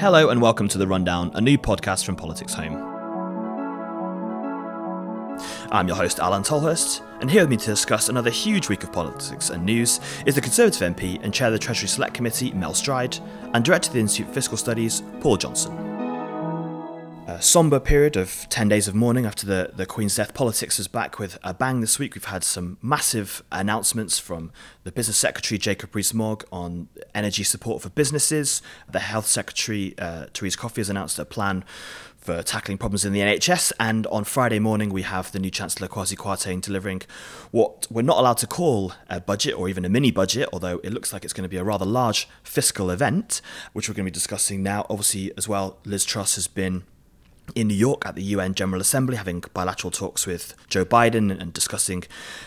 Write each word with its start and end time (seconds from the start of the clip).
Hello 0.00 0.30
and 0.30 0.40
welcome 0.40 0.66
to 0.68 0.78
The 0.78 0.86
Rundown, 0.86 1.30
a 1.34 1.42
new 1.42 1.58
podcast 1.58 2.06
from 2.06 2.16
Politics 2.16 2.54
Home. 2.54 2.72
I'm 5.70 5.88
your 5.88 5.96
host, 5.98 6.20
Alain 6.20 6.42
Tolhurst, 6.42 7.02
and 7.20 7.30
here 7.30 7.42
with 7.42 7.50
me 7.50 7.58
to 7.58 7.66
discuss 7.66 8.08
another 8.08 8.30
huge 8.30 8.70
week 8.70 8.82
of 8.82 8.94
politics 8.94 9.50
and 9.50 9.62
news 9.62 10.00
is 10.24 10.36
the 10.36 10.40
Conservative 10.40 10.96
MP 10.96 11.22
and 11.22 11.34
Chair 11.34 11.48
of 11.48 11.52
the 11.52 11.58
Treasury 11.58 11.86
Select 11.86 12.14
Committee, 12.14 12.50
Mel 12.52 12.72
Stride, 12.72 13.18
and 13.52 13.62
Director 13.62 13.90
of 13.90 13.92
the 13.92 14.00
Institute 14.00 14.28
for 14.28 14.32
Fiscal 14.32 14.56
Studies, 14.56 15.02
Paul 15.20 15.36
Johnson 15.36 15.89
a 17.30 17.40
somber 17.40 17.78
period 17.78 18.16
of 18.16 18.46
10 18.50 18.68
days 18.68 18.88
of 18.88 18.94
mourning 18.94 19.24
after 19.24 19.46
the, 19.46 19.70
the 19.74 19.86
Queen's 19.86 20.16
death. 20.16 20.34
Politics 20.34 20.80
is 20.80 20.88
back 20.88 21.18
with 21.18 21.38
a 21.44 21.54
bang 21.54 21.80
this 21.80 21.98
week. 21.98 22.14
We've 22.14 22.24
had 22.24 22.42
some 22.42 22.76
massive 22.82 23.42
announcements 23.52 24.18
from 24.18 24.50
the 24.82 24.90
Business 24.90 25.16
Secretary, 25.16 25.56
Jacob 25.56 25.94
Rees-Mogg, 25.94 26.44
on 26.50 26.88
energy 27.14 27.44
support 27.44 27.82
for 27.82 27.90
businesses. 27.90 28.62
The 28.90 28.98
Health 28.98 29.26
Secretary, 29.26 29.94
uh, 29.98 30.26
Therese 30.34 30.56
Coffey, 30.56 30.80
has 30.80 30.90
announced 30.90 31.18
a 31.20 31.24
plan 31.24 31.64
for 32.16 32.42
tackling 32.42 32.78
problems 32.78 33.04
in 33.04 33.12
the 33.12 33.20
NHS. 33.20 33.72
And 33.78 34.06
on 34.08 34.24
Friday 34.24 34.58
morning, 34.58 34.90
we 34.90 35.02
have 35.02 35.30
the 35.32 35.38
new 35.38 35.50
Chancellor 35.50 35.88
Kwasi 35.88 36.16
Kwarteng 36.16 36.60
delivering 36.60 37.02
what 37.50 37.86
we're 37.90 38.02
not 38.02 38.18
allowed 38.18 38.38
to 38.38 38.46
call 38.46 38.92
a 39.08 39.20
budget 39.20 39.54
or 39.54 39.68
even 39.68 39.84
a 39.84 39.88
mini 39.88 40.10
budget, 40.10 40.48
although 40.52 40.78
it 40.78 40.92
looks 40.92 41.12
like 41.12 41.24
it's 41.24 41.32
going 41.32 41.44
to 41.44 41.48
be 41.48 41.56
a 41.56 41.64
rather 41.64 41.86
large 41.86 42.28
fiscal 42.42 42.90
event, 42.90 43.40
which 43.72 43.88
we're 43.88 43.94
going 43.94 44.04
to 44.04 44.10
be 44.10 44.14
discussing 44.14 44.62
now. 44.62 44.84
Obviously, 44.90 45.32
as 45.38 45.48
well, 45.48 45.78
Liz 45.84 46.04
Truss 46.04 46.34
has 46.34 46.46
been 46.46 46.82
in 47.54 47.68
New 47.68 47.74
York 47.74 48.06
at 48.06 48.14
the 48.14 48.22
UN 48.22 48.54
General 48.54 48.80
Assembly, 48.80 49.16
having 49.16 49.42
bilateral 49.54 49.90
talks 49.90 50.26
with 50.26 50.54
Joe 50.68 50.84
Biden 50.84 51.30
and 51.30 51.52
discussing 51.52 52.04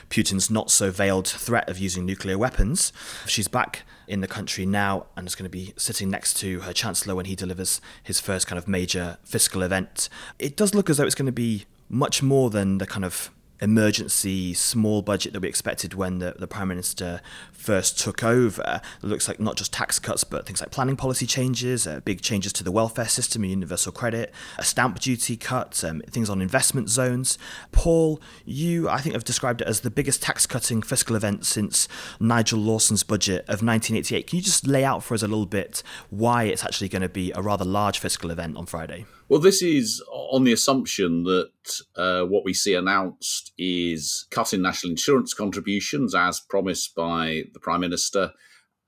Putin's 0.10 0.50
not 0.50 0.72
so 0.72 0.92
veiled 0.92 1.28
threat 1.28 1.70
of 1.70 1.80
using 1.80 2.06
nuclear 2.06 2.38
weapons. 2.38 2.94
She's 3.26 3.48
back 3.48 3.84
in 4.08 4.22
the 4.22 4.28
country 4.28 4.66
now 4.66 5.06
and 5.16 5.28
is 5.28 5.36
going 5.36 5.46
to 5.46 5.50
be 5.50 5.74
sitting 5.78 6.10
next 6.10 6.36
to 6.38 6.62
her 6.62 6.74
Chancellor 6.74 7.16
when 7.16 7.26
he 7.26 7.36
delivers 7.36 7.82
his 8.04 8.20
first 8.20 8.48
kind 8.48 8.58
of 8.58 8.68
major 8.68 9.18
fiscal 9.24 9.62
event. 9.62 10.10
It 10.40 10.56
does 10.56 10.76
look 10.76 10.90
as 10.90 10.98
though 10.98 11.06
it's 11.06 11.16
going 11.16 11.26
to 11.26 11.32
be 11.32 11.66
much 11.90 12.24
more 12.24 12.50
than 12.50 12.80
the 12.80 12.88
kind 12.88 13.06
of 13.06 13.32
emergency 13.64 14.54
small 14.54 15.02
budget 15.02 15.32
that 15.32 15.40
we 15.40 15.48
expected 15.48 15.94
when 15.94 16.20
the, 16.20 16.36
the 16.38 16.48
Prime 16.48 16.68
Minister 16.68 17.22
first 17.52 17.98
took 17.98 18.24
over. 18.24 18.82
It 19.02 19.08
looks 19.08 19.28
like 19.28 19.40
not 19.40 19.56
just 19.56 19.72
tax 19.72 20.00
cuts, 20.00 20.26
but 20.26 20.46
things 20.46 20.60
like 20.60 20.70
planning 20.70 20.98
policy 20.98 21.26
changes, 21.26 21.88
uh, 21.88 22.02
big 22.02 22.22
changes 22.22 22.52
to 22.54 22.64
the 22.64 22.72
welfare 22.72 23.08
system, 23.08 23.46
universal 23.46 23.94
credit, 23.94 24.34
a 24.58 24.64
stamp 24.64 25.00
duty 25.00 25.38
cut, 25.38 25.82
um, 25.84 26.02
things 26.10 26.30
on 26.30 26.42
investment 26.42 26.90
zones. 26.90 27.38
Paul, 27.72 28.22
you, 28.46 28.90
I 28.90 29.00
think, 29.00 29.14
have 29.14 29.24
described 29.24 29.62
it 29.62 29.68
as 29.68 29.80
the 29.80 29.92
biggest 29.92 30.22
tax 30.22 30.46
cutting 30.46 30.82
fiscal 30.82 31.16
event 31.16 31.46
since 31.46 31.88
Nigel 32.20 32.60
Lawson's 32.60 33.04
budget 33.04 33.42
of 33.44 33.64
1988. 33.64 34.28
Can 34.28 34.38
you 34.38 34.44
just 34.44 34.68
lay 34.68 34.84
out 34.84 35.04
for 35.04 35.14
us 35.14 35.24
a 35.24 35.28
little 35.28 35.46
bit 35.46 35.82
why 36.10 36.44
it's 36.44 36.66
actually 36.66 36.90
going 36.90 37.02
to 37.02 37.10
be 37.10 37.32
a 37.32 37.42
rather 37.42 37.64
large 37.66 37.98
fiscal 37.98 38.30
event 38.30 38.58
on 38.58 38.66
Friday? 38.66 39.06
Well, 39.34 39.42
this 39.42 39.64
is 39.64 40.00
on 40.12 40.44
the 40.44 40.54
assumption 40.54 41.24
that 41.24 41.82
uh, 41.96 42.22
what 42.26 42.46
we 42.46 42.54
see 42.54 42.76
announced 42.76 43.52
is 43.58 44.28
cutting 44.30 44.62
national 44.62 44.92
insurance 44.92 45.34
contributions 45.34 46.14
as 46.14 46.40
promised 46.40 46.94
by 46.94 47.46
the 47.52 47.60
Prime 47.60 47.80
Minister 47.80 48.32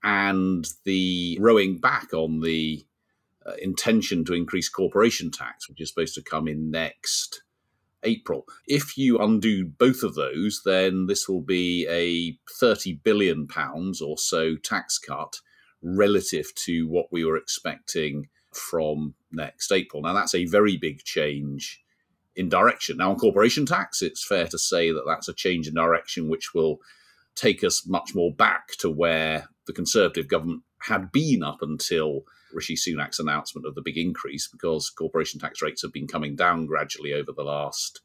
and 0.03 0.67
the 0.83 1.35
rowing 1.41 1.79
back 1.79 2.13
on 2.13 2.41
the 2.41 2.85
uh, 3.43 3.53
intention 3.59 4.23
to 4.25 4.35
increase 4.35 4.69
corporation 4.69 5.31
tax, 5.31 5.67
which 5.67 5.81
is 5.81 5.89
supposed 5.89 6.13
to 6.13 6.21
come 6.21 6.47
in 6.47 6.69
next 6.69 7.41
April. 8.03 8.45
If 8.67 8.99
you 8.99 9.17
undo 9.17 9.65
both 9.65 10.03
of 10.03 10.13
those, 10.13 10.61
then 10.63 11.07
this 11.07 11.27
will 11.27 11.41
be 11.41 11.87
a 11.89 12.37
30 12.59 12.99
billion 13.03 13.47
pounds 13.47 13.99
or 13.99 14.19
so 14.19 14.57
tax 14.57 14.99
cut 14.99 15.37
relative 15.81 16.53
to 16.65 16.87
what 16.87 17.07
we 17.11 17.25
were 17.25 17.35
expecting 17.35 18.27
from 18.55 19.13
next 19.31 19.71
April. 19.71 20.01
Now, 20.01 20.13
that's 20.13 20.35
a 20.35 20.45
very 20.45 20.77
big 20.77 21.03
change 21.03 21.83
in 22.35 22.49
direction. 22.49 22.97
Now, 22.97 23.11
on 23.11 23.17
corporation 23.17 23.65
tax, 23.65 24.01
it's 24.01 24.25
fair 24.25 24.47
to 24.47 24.57
say 24.57 24.91
that 24.91 25.03
that's 25.07 25.27
a 25.27 25.33
change 25.33 25.67
in 25.67 25.73
direction 25.73 26.29
which 26.29 26.53
will 26.53 26.79
take 27.35 27.63
us 27.63 27.87
much 27.87 28.15
more 28.15 28.31
back 28.31 28.69
to 28.79 28.89
where 28.89 29.49
the 29.67 29.73
Conservative 29.73 30.27
government 30.27 30.63
had 30.79 31.11
been 31.11 31.43
up 31.43 31.61
until 31.61 32.21
Rishi 32.53 32.75
Sunak's 32.75 33.19
announcement 33.19 33.67
of 33.67 33.75
the 33.75 33.81
big 33.81 33.97
increase, 33.97 34.47
because 34.47 34.89
corporation 34.89 35.39
tax 35.39 35.61
rates 35.61 35.81
have 35.81 35.91
been 35.91 36.07
coming 36.07 36.35
down 36.35 36.65
gradually 36.65 37.13
over 37.13 37.31
the 37.31 37.43
last 37.43 38.01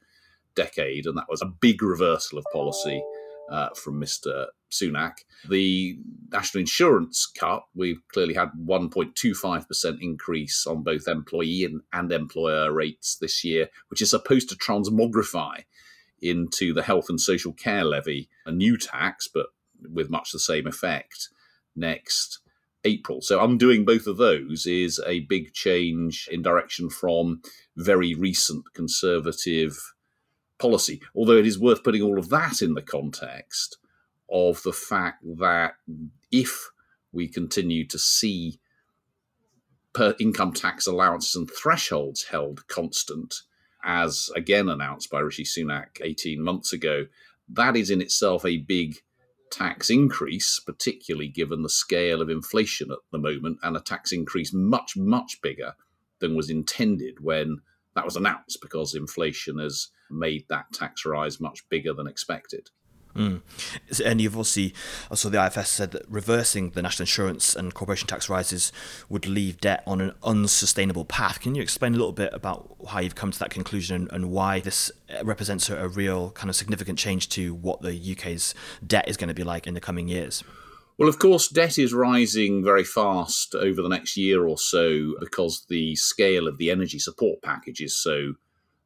decade, 0.54 1.06
and 1.06 1.16
that 1.16 1.28
was 1.28 1.42
a 1.42 1.46
big 1.46 1.82
reversal 1.82 2.38
of 2.38 2.44
policy 2.52 3.02
uh, 3.50 3.68
from 3.76 4.00
Mr. 4.00 4.46
Sunak. 4.70 5.18
The 5.48 5.98
national 6.30 6.60
insurance 6.60 7.26
cut, 7.26 7.64
we've 7.74 8.00
clearly 8.08 8.34
had 8.34 8.50
1.25% 8.64 9.98
increase 10.00 10.66
on 10.66 10.82
both 10.82 11.08
employee 11.08 11.64
and, 11.64 11.82
and 11.92 12.12
employer 12.12 12.72
rates 12.72 13.16
this 13.16 13.44
year, 13.44 13.68
which 13.88 14.02
is 14.02 14.10
supposed 14.10 14.48
to 14.50 14.56
transmogrify 14.56 15.64
into 16.22 16.72
the 16.74 16.82
health 16.82 17.08
and 17.08 17.20
social 17.20 17.52
care 17.52 17.84
levy, 17.84 18.28
a 18.44 18.52
new 18.52 18.76
tax, 18.76 19.28
but 19.28 19.46
with 19.92 20.10
much 20.10 20.32
the 20.32 20.38
same 20.38 20.66
effect 20.66 21.30
next 21.74 22.40
April. 22.84 23.20
So 23.20 23.42
undoing 23.42 23.84
both 23.84 24.06
of 24.06 24.16
those 24.16 24.66
is 24.66 25.00
a 25.06 25.20
big 25.20 25.52
change 25.52 26.28
in 26.30 26.42
direction 26.42 26.90
from 26.90 27.42
very 27.76 28.14
recent 28.14 28.64
conservative 28.74 29.94
policy. 30.58 31.00
Although 31.14 31.36
it 31.36 31.46
is 31.46 31.58
worth 31.58 31.84
putting 31.84 32.02
all 32.02 32.18
of 32.18 32.28
that 32.30 32.62
in 32.62 32.74
the 32.74 32.82
context 32.82 33.78
of 34.30 34.62
the 34.62 34.72
fact 34.72 35.22
that 35.38 35.74
if 36.30 36.70
we 37.12 37.28
continue 37.28 37.86
to 37.86 37.98
see 37.98 38.60
per 39.92 40.14
income 40.20 40.52
tax 40.52 40.86
allowances 40.86 41.34
and 41.34 41.50
thresholds 41.50 42.24
held 42.24 42.66
constant, 42.68 43.42
as 43.82 44.30
again 44.36 44.68
announced 44.68 45.10
by 45.10 45.20
Rishi 45.20 45.44
Sunak 45.44 46.00
18 46.00 46.42
months 46.42 46.72
ago, 46.72 47.06
that 47.48 47.76
is 47.76 47.90
in 47.90 48.00
itself 48.00 48.44
a 48.44 48.58
big 48.58 48.96
tax 49.50 49.90
increase, 49.90 50.60
particularly 50.60 51.28
given 51.28 51.62
the 51.62 51.68
scale 51.68 52.22
of 52.22 52.30
inflation 52.30 52.90
at 52.92 52.98
the 53.10 53.18
moment, 53.18 53.58
and 53.62 53.76
a 53.76 53.80
tax 53.80 54.12
increase 54.12 54.52
much, 54.52 54.96
much 54.96 55.40
bigger 55.42 55.74
than 56.20 56.36
was 56.36 56.50
intended 56.50 57.18
when 57.20 57.60
that 57.96 58.04
was 58.04 58.14
announced, 58.16 58.60
because 58.62 58.94
inflation 58.94 59.58
has 59.58 59.88
made 60.10 60.44
that 60.48 60.72
tax 60.72 61.04
rise 61.04 61.40
much 61.40 61.68
bigger 61.68 61.92
than 61.92 62.06
expected. 62.06 62.70
Mm. 63.14 63.42
And 64.04 64.20
you've 64.20 64.34
obviously, 64.34 64.74
also 65.10 65.28
the 65.28 65.44
IFS 65.44 65.68
said 65.68 65.90
that 65.92 66.08
reversing 66.08 66.70
the 66.70 66.82
national 66.82 67.04
insurance 67.04 67.56
and 67.56 67.74
corporation 67.74 68.06
tax 68.06 68.28
rises 68.28 68.72
would 69.08 69.26
leave 69.26 69.60
debt 69.60 69.82
on 69.86 70.00
an 70.00 70.12
unsustainable 70.22 71.04
path. 71.04 71.40
Can 71.40 71.54
you 71.54 71.62
explain 71.62 71.94
a 71.94 71.96
little 71.96 72.12
bit 72.12 72.30
about 72.32 72.76
how 72.88 73.00
you've 73.00 73.14
come 73.14 73.30
to 73.30 73.38
that 73.40 73.50
conclusion 73.50 74.08
and, 74.12 74.30
why 74.30 74.60
this 74.60 74.92
represents 75.24 75.68
a, 75.70 75.76
a 75.76 75.88
real 75.88 76.30
kind 76.30 76.48
of 76.48 76.54
significant 76.54 77.00
change 77.00 77.28
to 77.30 77.52
what 77.52 77.82
the 77.82 78.12
UK's 78.12 78.54
debt 78.86 79.08
is 79.08 79.16
going 79.16 79.26
to 79.26 79.34
be 79.34 79.42
like 79.42 79.66
in 79.66 79.74
the 79.74 79.80
coming 79.80 80.06
years? 80.06 80.44
Well, 80.98 81.08
of 81.08 81.18
course, 81.18 81.48
debt 81.48 81.78
is 81.78 81.94
rising 81.94 82.62
very 82.62 82.84
fast 82.84 83.54
over 83.54 83.82
the 83.82 83.88
next 83.88 84.16
year 84.16 84.46
or 84.46 84.58
so 84.58 85.14
because 85.18 85.64
the 85.68 85.96
scale 85.96 86.46
of 86.46 86.58
the 86.58 86.70
energy 86.70 86.98
support 86.98 87.42
package 87.42 87.80
is 87.80 87.96
so 87.96 88.34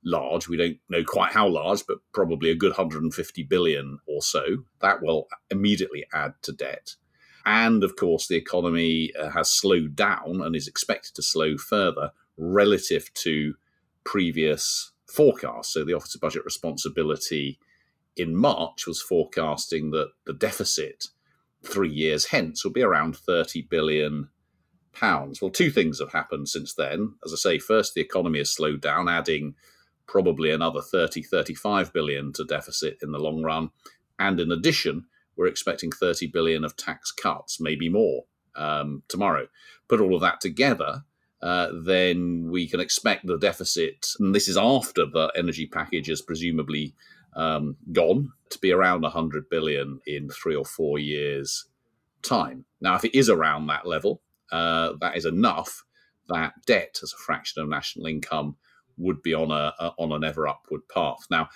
large. 0.04 0.48
We 0.48 0.56
don't 0.56 0.78
know 0.88 1.04
quite 1.04 1.32
how 1.32 1.48
large, 1.48 1.86
but 1.86 1.98
probably 2.12 2.50
a 2.50 2.54
good 2.54 2.70
150 2.70 3.42
billion 3.44 3.98
or 4.06 4.22
so. 4.22 4.64
That 4.80 5.02
will 5.02 5.28
immediately 5.50 6.04
add 6.12 6.34
to 6.42 6.52
debt. 6.52 6.94
And 7.46 7.84
of 7.84 7.96
course, 7.96 8.26
the 8.26 8.36
economy 8.36 9.12
uh, 9.18 9.30
has 9.30 9.50
slowed 9.50 9.96
down 9.96 10.40
and 10.42 10.56
is 10.56 10.68
expected 10.68 11.14
to 11.16 11.22
slow 11.22 11.56
further 11.56 12.12
relative 12.36 13.12
to 13.14 13.54
previous 14.04 14.92
forecasts. 15.06 15.72
So, 15.72 15.84
the 15.84 15.94
Office 15.94 16.14
of 16.14 16.20
Budget 16.20 16.44
Responsibility 16.44 17.58
in 18.16 18.34
March 18.34 18.86
was 18.86 19.02
forecasting 19.02 19.90
that 19.90 20.10
the 20.24 20.32
deficit 20.32 21.06
three 21.64 21.90
years 21.90 22.26
hence 22.26 22.64
will 22.64 22.72
be 22.72 22.82
around 22.82 23.16
30 23.16 23.62
billion 23.62 24.28
pounds. 24.92 25.40
Well, 25.42 25.50
two 25.50 25.70
things 25.70 25.98
have 26.00 26.12
happened 26.12 26.48
since 26.48 26.74
then. 26.74 27.14
As 27.24 27.32
I 27.32 27.36
say, 27.36 27.58
first, 27.58 27.94
the 27.94 28.00
economy 28.00 28.38
has 28.38 28.50
slowed 28.50 28.80
down, 28.80 29.08
adding 29.08 29.54
probably 30.06 30.50
another 30.50 30.80
30, 30.80 31.22
35 31.22 31.92
billion 31.92 32.32
to 32.34 32.44
deficit 32.44 32.98
in 33.02 33.12
the 33.12 33.18
long 33.18 33.42
run. 33.42 33.70
And 34.18 34.38
in 34.40 34.52
addition, 34.52 35.06
we're 35.36 35.46
expecting 35.46 35.90
30 35.90 36.28
billion 36.28 36.64
of 36.64 36.76
tax 36.76 37.10
cuts, 37.10 37.60
maybe 37.60 37.88
more 37.88 38.24
um, 38.54 39.02
tomorrow. 39.08 39.48
Put 39.88 40.00
all 40.00 40.14
of 40.14 40.20
that 40.20 40.40
together, 40.40 41.02
uh, 41.42 41.68
then 41.84 42.48
we 42.50 42.66
can 42.66 42.80
expect 42.80 43.26
the 43.26 43.38
deficit, 43.38 44.06
and 44.18 44.34
this 44.34 44.48
is 44.48 44.56
after 44.56 45.04
the 45.04 45.30
energy 45.36 45.66
package 45.66 46.08
is 46.08 46.22
presumably 46.22 46.94
um, 47.36 47.76
gone, 47.92 48.32
to 48.50 48.58
be 48.60 48.72
around 48.72 49.02
100 49.02 49.50
billion 49.50 50.00
in 50.06 50.30
three 50.30 50.54
or 50.54 50.64
four 50.64 50.98
years' 50.98 51.66
time. 52.22 52.64
Now, 52.80 52.94
if 52.94 53.04
it 53.04 53.16
is 53.16 53.28
around 53.28 53.66
that 53.66 53.86
level, 53.86 54.22
uh, 54.52 54.92
that 55.00 55.16
is 55.16 55.26
enough 55.26 55.84
that 56.28 56.54
debt 56.66 57.00
as 57.02 57.12
a 57.12 57.22
fraction 57.22 57.62
of 57.62 57.68
national 57.68 58.06
income 58.06 58.56
would 58.98 59.22
be 59.22 59.34
on 59.34 59.50
a, 59.50 59.74
a 59.78 59.92
on 59.98 60.12
an 60.12 60.24
ever 60.24 60.46
upward 60.48 60.82
path. 60.88 61.26
Now, 61.30 61.48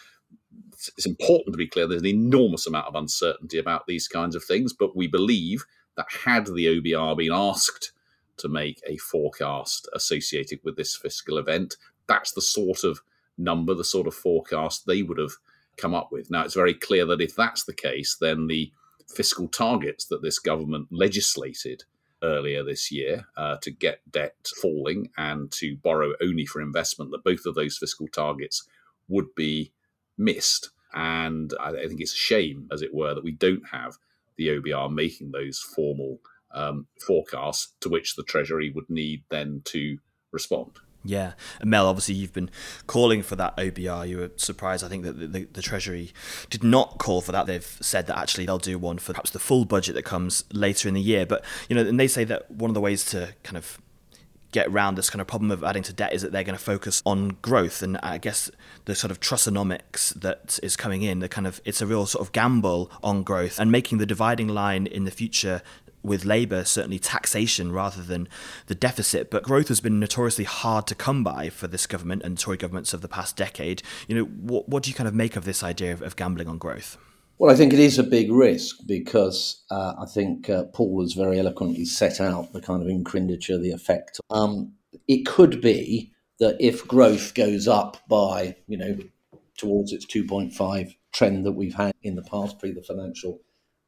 it's 0.96 1.06
important 1.06 1.54
to 1.54 1.58
be 1.58 1.68
clear. 1.68 1.86
There's 1.86 2.02
an 2.02 2.06
enormous 2.06 2.66
amount 2.66 2.86
of 2.86 2.94
uncertainty 2.94 3.58
about 3.58 3.86
these 3.86 4.08
kinds 4.08 4.34
of 4.34 4.44
things, 4.44 4.72
but 4.72 4.96
we 4.96 5.06
believe 5.06 5.64
that 5.96 6.06
had 6.24 6.46
the 6.46 6.80
OBR 6.80 7.16
been 7.16 7.32
asked 7.32 7.92
to 8.38 8.48
make 8.48 8.80
a 8.86 8.96
forecast 8.98 9.88
associated 9.92 10.60
with 10.62 10.76
this 10.76 10.96
fiscal 10.96 11.38
event. 11.38 11.76
That's 12.06 12.32
the 12.32 12.40
sort 12.40 12.84
of 12.84 13.00
number, 13.36 13.74
the 13.74 13.84
sort 13.84 14.06
of 14.06 14.14
forecast 14.14 14.86
they 14.86 15.02
would 15.02 15.18
have 15.18 15.32
come 15.76 15.94
up 15.94 16.10
with. 16.12 16.30
Now, 16.30 16.44
it's 16.44 16.54
very 16.54 16.74
clear 16.74 17.04
that 17.06 17.20
if 17.20 17.34
that's 17.34 17.64
the 17.64 17.74
case, 17.74 18.16
then 18.20 18.46
the 18.46 18.72
fiscal 19.08 19.48
targets 19.48 20.04
that 20.06 20.22
this 20.22 20.38
government 20.38 20.88
legislated 20.90 21.84
earlier 22.22 22.62
this 22.64 22.90
year 22.90 23.26
uh, 23.36 23.56
to 23.62 23.70
get 23.70 24.00
debt 24.10 24.34
falling 24.60 25.10
and 25.16 25.50
to 25.52 25.76
borrow 25.76 26.12
only 26.22 26.46
for 26.46 26.60
investment, 26.60 27.10
that 27.10 27.24
both 27.24 27.46
of 27.46 27.54
those 27.54 27.78
fiscal 27.78 28.08
targets 28.08 28.66
would 29.08 29.34
be 29.34 29.72
missed. 30.16 30.70
And 30.94 31.52
I, 31.60 31.72
think 31.72 32.00
it's 32.00 32.14
a 32.14 32.16
shame, 32.16 32.68
as 32.72 32.82
it 32.82 32.94
were, 32.94 33.14
that 33.14 33.24
we 33.24 33.32
don't 33.32 33.68
have 33.70 33.96
the 34.36 34.48
OBR 34.48 34.92
making 34.92 35.32
those 35.32 35.58
formal 35.58 36.18
um, 36.52 36.86
forecasts 37.06 37.74
to 37.80 37.88
which 37.88 38.16
the 38.16 38.22
Treasury 38.22 38.70
would 38.70 38.88
need 38.88 39.22
then 39.28 39.62
to 39.66 39.98
respond. 40.32 40.78
Yeah, 41.08 41.32
and 41.58 41.70
Mel, 41.70 41.86
obviously 41.86 42.16
you've 42.16 42.34
been 42.34 42.50
calling 42.86 43.22
for 43.22 43.34
that 43.36 43.56
OBR. 43.56 44.06
You 44.06 44.18
were 44.18 44.30
surprised, 44.36 44.84
I 44.84 44.88
think, 44.88 45.04
that 45.04 45.18
the, 45.18 45.26
the, 45.26 45.44
the, 45.44 45.62
Treasury 45.62 46.12
did 46.50 46.62
not 46.62 46.98
call 46.98 47.22
for 47.22 47.32
that. 47.32 47.46
They've 47.46 47.78
said 47.80 48.08
that 48.08 48.18
actually 48.18 48.44
they'll 48.44 48.58
do 48.58 48.78
one 48.78 48.98
for 48.98 49.14
perhaps 49.14 49.30
the 49.30 49.38
full 49.38 49.64
budget 49.64 49.94
that 49.94 50.02
comes 50.02 50.44
later 50.52 50.86
in 50.86 50.92
the 50.92 51.00
year. 51.00 51.24
But 51.24 51.46
you 51.66 51.76
know, 51.76 51.80
and 51.80 51.98
they 51.98 52.08
say 52.08 52.24
that 52.24 52.50
one 52.50 52.68
of 52.68 52.74
the 52.74 52.80
ways 52.82 53.06
to 53.06 53.34
kind 53.42 53.56
of 53.56 53.78
get 54.52 54.66
around 54.66 54.96
this 54.96 55.08
kind 55.08 55.22
of 55.22 55.26
problem 55.26 55.50
of 55.50 55.64
adding 55.64 55.82
to 55.84 55.94
debt 55.94 56.12
is 56.12 56.20
that 56.20 56.32
they're 56.32 56.44
going 56.44 56.56
to 56.56 56.62
focus 56.62 57.02
on 57.06 57.38
growth 57.40 57.82
and 57.82 57.96
I 58.02 58.18
guess 58.18 58.50
the 58.84 58.94
sort 58.94 59.10
of 59.10 59.18
Trussonomics 59.18 60.12
that 60.20 60.58
is 60.62 60.76
coming 60.76 61.02
in 61.02 61.20
the 61.20 61.28
kind 61.28 61.46
of 61.46 61.60
it's 61.64 61.82
a 61.82 61.86
real 61.86 62.04
sort 62.06 62.26
of 62.26 62.32
gamble 62.32 62.90
on 63.02 63.22
growth 63.22 63.58
and 63.58 63.72
making 63.72 63.98
the 63.98 64.06
dividing 64.06 64.48
line 64.48 64.86
in 64.86 65.04
the 65.04 65.10
future 65.10 65.62
with 66.02 66.24
Labour, 66.24 66.64
certainly 66.64 66.98
taxation 66.98 67.72
rather 67.72 68.02
than 68.02 68.28
the 68.66 68.74
deficit. 68.74 69.30
But 69.30 69.42
growth 69.42 69.68
has 69.68 69.80
been 69.80 70.00
notoriously 70.00 70.44
hard 70.44 70.86
to 70.88 70.94
come 70.94 71.24
by 71.24 71.48
for 71.50 71.66
this 71.66 71.86
government 71.86 72.22
and 72.22 72.38
Tory 72.38 72.56
governments 72.56 72.94
of 72.94 73.02
the 73.02 73.08
past 73.08 73.36
decade. 73.36 73.82
You 74.06 74.16
know, 74.16 74.24
what, 74.24 74.68
what 74.68 74.82
do 74.82 74.90
you 74.90 74.94
kind 74.94 75.08
of 75.08 75.14
make 75.14 75.36
of 75.36 75.44
this 75.44 75.62
idea 75.62 75.92
of, 75.92 76.02
of 76.02 76.16
gambling 76.16 76.48
on 76.48 76.58
growth? 76.58 76.96
Well, 77.38 77.52
I 77.52 77.54
think 77.54 77.72
it 77.72 77.78
is 77.78 77.98
a 77.98 78.04
big 78.04 78.32
risk 78.32 78.78
because 78.86 79.62
uh, 79.70 79.94
I 80.00 80.06
think 80.06 80.50
uh, 80.50 80.64
Paul 80.72 81.00
has 81.02 81.12
very 81.12 81.38
eloquently 81.38 81.84
set 81.84 82.20
out 82.20 82.52
the 82.52 82.60
kind 82.60 82.82
of 82.82 82.88
incrinditure, 82.88 83.58
the 83.58 83.70
effect. 83.70 84.20
Um, 84.30 84.72
it 85.06 85.24
could 85.24 85.60
be 85.60 86.12
that 86.40 86.56
if 86.58 86.86
growth 86.86 87.34
goes 87.34 87.68
up 87.68 87.96
by, 88.08 88.56
you 88.66 88.76
know, 88.76 88.98
towards 89.56 89.92
its 89.92 90.04
2.5 90.06 90.94
trend 91.12 91.46
that 91.46 91.52
we've 91.52 91.74
had 91.74 91.92
in 92.02 92.16
the 92.16 92.22
past 92.22 92.58
pre 92.58 92.72
the 92.72 92.82
financial 92.82 93.40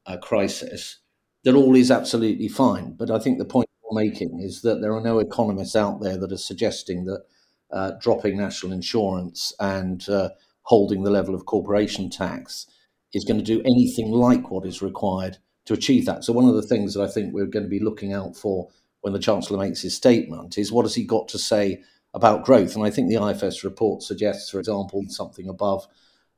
uh, 0.06 0.16
crisis, 0.18 0.98
that 1.44 1.54
all 1.54 1.76
is 1.76 1.90
absolutely 1.90 2.48
fine. 2.48 2.92
But 2.92 3.10
I 3.10 3.18
think 3.18 3.38
the 3.38 3.44
point 3.44 3.68
you're 3.82 4.02
making 4.02 4.40
is 4.40 4.62
that 4.62 4.80
there 4.80 4.94
are 4.94 5.00
no 5.00 5.18
economists 5.18 5.76
out 5.76 6.00
there 6.00 6.16
that 6.16 6.32
are 6.32 6.36
suggesting 6.36 7.04
that 7.06 7.24
uh, 7.72 7.92
dropping 8.00 8.36
national 8.36 8.72
insurance 8.72 9.52
and 9.60 10.08
uh, 10.08 10.30
holding 10.62 11.02
the 11.02 11.10
level 11.10 11.34
of 11.34 11.46
corporation 11.46 12.10
tax 12.10 12.66
is 13.12 13.24
going 13.24 13.38
to 13.38 13.44
do 13.44 13.60
anything 13.60 14.10
like 14.10 14.50
what 14.50 14.66
is 14.66 14.82
required 14.82 15.38
to 15.66 15.74
achieve 15.74 16.06
that. 16.06 16.24
So, 16.24 16.32
one 16.32 16.48
of 16.48 16.54
the 16.54 16.62
things 16.62 16.94
that 16.94 17.02
I 17.02 17.08
think 17.08 17.32
we're 17.32 17.46
going 17.46 17.64
to 17.64 17.68
be 17.68 17.80
looking 17.80 18.12
out 18.12 18.36
for 18.36 18.68
when 19.00 19.12
the 19.12 19.18
Chancellor 19.18 19.58
makes 19.58 19.82
his 19.82 19.96
statement 19.96 20.58
is 20.58 20.72
what 20.72 20.84
has 20.84 20.94
he 20.94 21.04
got 21.04 21.28
to 21.28 21.38
say 21.38 21.82
about 22.12 22.44
growth? 22.44 22.74
And 22.74 22.84
I 22.84 22.90
think 22.90 23.08
the 23.08 23.24
IFS 23.24 23.64
report 23.64 24.02
suggests, 24.02 24.50
for 24.50 24.58
example, 24.58 25.04
something 25.08 25.48
above, 25.48 25.86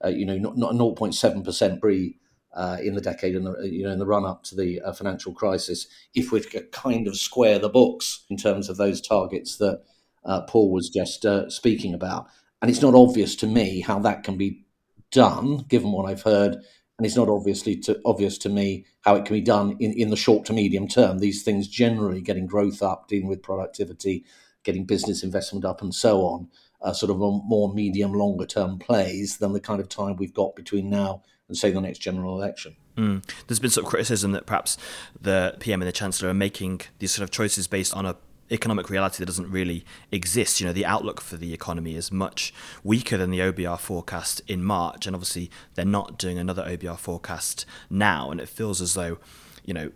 uh, 0.04 0.08
you 0.08 0.26
know, 0.26 0.36
not, 0.36 0.56
not 0.56 0.74
0.7% 0.74 1.80
pre 1.80 2.18
uh, 2.54 2.76
in 2.82 2.94
the 2.94 3.00
decade 3.00 3.34
and 3.34 3.46
you 3.72 3.82
know 3.84 3.90
in 3.90 3.98
the 3.98 4.06
run 4.06 4.24
up 4.24 4.42
to 4.44 4.54
the 4.54 4.80
uh, 4.82 4.92
financial 4.92 5.32
crisis, 5.32 5.86
if 6.14 6.32
we 6.32 6.40
could 6.40 6.70
kind 6.72 7.06
of 7.06 7.16
square 7.16 7.58
the 7.58 7.68
books 7.68 8.24
in 8.28 8.36
terms 8.36 8.68
of 8.68 8.76
those 8.76 9.00
targets 9.00 9.56
that 9.56 9.82
uh, 10.24 10.42
Paul 10.42 10.70
was 10.70 10.88
just 10.88 11.24
uh, 11.24 11.48
speaking 11.48 11.94
about, 11.94 12.26
and 12.60 12.70
it's 12.70 12.82
not 12.82 12.94
obvious 12.94 13.34
to 13.36 13.46
me 13.46 13.80
how 13.80 13.98
that 14.00 14.22
can 14.22 14.36
be 14.36 14.64
done, 15.10 15.58
given 15.68 15.92
what 15.92 16.08
I've 16.10 16.22
heard, 16.22 16.56
and 16.98 17.06
it's 17.06 17.16
not 17.16 17.28
obviously 17.28 17.76
to, 17.76 18.00
obvious 18.04 18.38
to 18.38 18.48
me 18.48 18.84
how 19.00 19.16
it 19.16 19.24
can 19.24 19.34
be 19.34 19.40
done 19.40 19.76
in, 19.80 19.92
in 19.92 20.10
the 20.10 20.16
short 20.16 20.44
to 20.46 20.52
medium 20.52 20.86
term. 20.86 21.18
These 21.18 21.42
things 21.42 21.68
generally 21.68 22.20
getting 22.20 22.46
growth 22.46 22.82
up, 22.82 23.08
dealing 23.08 23.28
with 23.28 23.42
productivity, 23.42 24.24
getting 24.62 24.84
business 24.84 25.22
investment 25.22 25.64
up, 25.64 25.80
and 25.80 25.94
so 25.94 26.20
on. 26.20 26.48
Uh, 26.80 26.92
sort 26.92 27.10
of 27.10 27.18
more 27.18 27.72
medium, 27.72 28.12
longer 28.12 28.44
term 28.44 28.76
plays 28.78 29.38
than 29.38 29.52
the 29.52 29.60
kind 29.60 29.80
of 29.80 29.88
time 29.88 30.16
we've 30.16 30.34
got 30.34 30.56
between 30.56 30.90
now 30.90 31.22
and 31.52 31.58
say 31.58 31.70
the 31.70 31.82
next 31.82 31.98
general 31.98 32.34
election. 32.34 32.74
Mm. 32.96 33.22
There's 33.46 33.58
been 33.58 33.70
sort 33.70 33.84
of 33.84 33.90
criticism 33.90 34.32
that 34.32 34.46
perhaps 34.46 34.78
the 35.20 35.54
PM 35.60 35.82
and 35.82 35.88
the 35.88 35.92
Chancellor 35.92 36.30
are 36.30 36.34
making 36.34 36.80
these 36.98 37.12
sort 37.12 37.24
of 37.24 37.30
choices 37.30 37.66
based 37.66 37.94
on 37.94 38.06
a 38.06 38.16
economic 38.50 38.88
reality 38.88 39.18
that 39.18 39.26
doesn't 39.26 39.50
really 39.50 39.84
exist. 40.10 40.60
You 40.60 40.66
know, 40.66 40.72
the 40.72 40.86
outlook 40.86 41.20
for 41.20 41.36
the 41.36 41.52
economy 41.52 41.94
is 41.94 42.10
much 42.10 42.54
weaker 42.82 43.18
than 43.18 43.30
the 43.30 43.40
OBR 43.40 43.78
forecast 43.78 44.40
in 44.46 44.64
March, 44.64 45.06
and 45.06 45.14
obviously 45.14 45.50
they're 45.74 45.84
not 45.84 46.18
doing 46.18 46.38
another 46.38 46.64
OBR 46.64 46.98
forecast 46.98 47.66
now, 47.90 48.30
and 48.30 48.40
it 48.40 48.48
feels 48.48 48.80
as 48.80 48.94
though, 48.94 49.18
you 49.64 49.74
know, 49.74 49.92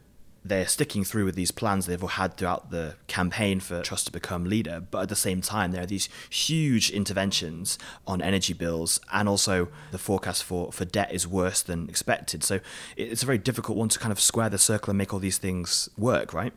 they're 0.48 0.66
sticking 0.66 1.04
through 1.04 1.24
with 1.24 1.34
these 1.34 1.50
plans 1.50 1.86
they've 1.86 2.02
all 2.02 2.08
had 2.08 2.36
throughout 2.36 2.70
the 2.70 2.94
campaign 3.06 3.60
for 3.60 3.82
Truss 3.82 4.04
to 4.04 4.12
become 4.12 4.44
leader. 4.44 4.80
But 4.90 5.02
at 5.02 5.08
the 5.08 5.16
same 5.16 5.40
time, 5.40 5.72
there 5.72 5.82
are 5.82 5.86
these 5.86 6.08
huge 6.30 6.90
interventions 6.90 7.78
on 8.06 8.22
energy 8.22 8.52
bills, 8.52 9.00
and 9.12 9.28
also 9.28 9.68
the 9.90 9.98
forecast 9.98 10.44
for, 10.44 10.72
for 10.72 10.84
debt 10.84 11.12
is 11.12 11.26
worse 11.26 11.62
than 11.62 11.88
expected. 11.88 12.42
So 12.44 12.60
it's 12.96 13.22
a 13.22 13.26
very 13.26 13.38
difficult 13.38 13.76
one 13.78 13.88
to 13.90 13.98
kind 13.98 14.12
of 14.12 14.20
square 14.20 14.48
the 14.48 14.58
circle 14.58 14.90
and 14.90 14.98
make 14.98 15.12
all 15.12 15.20
these 15.20 15.38
things 15.38 15.88
work, 15.96 16.32
right? 16.32 16.52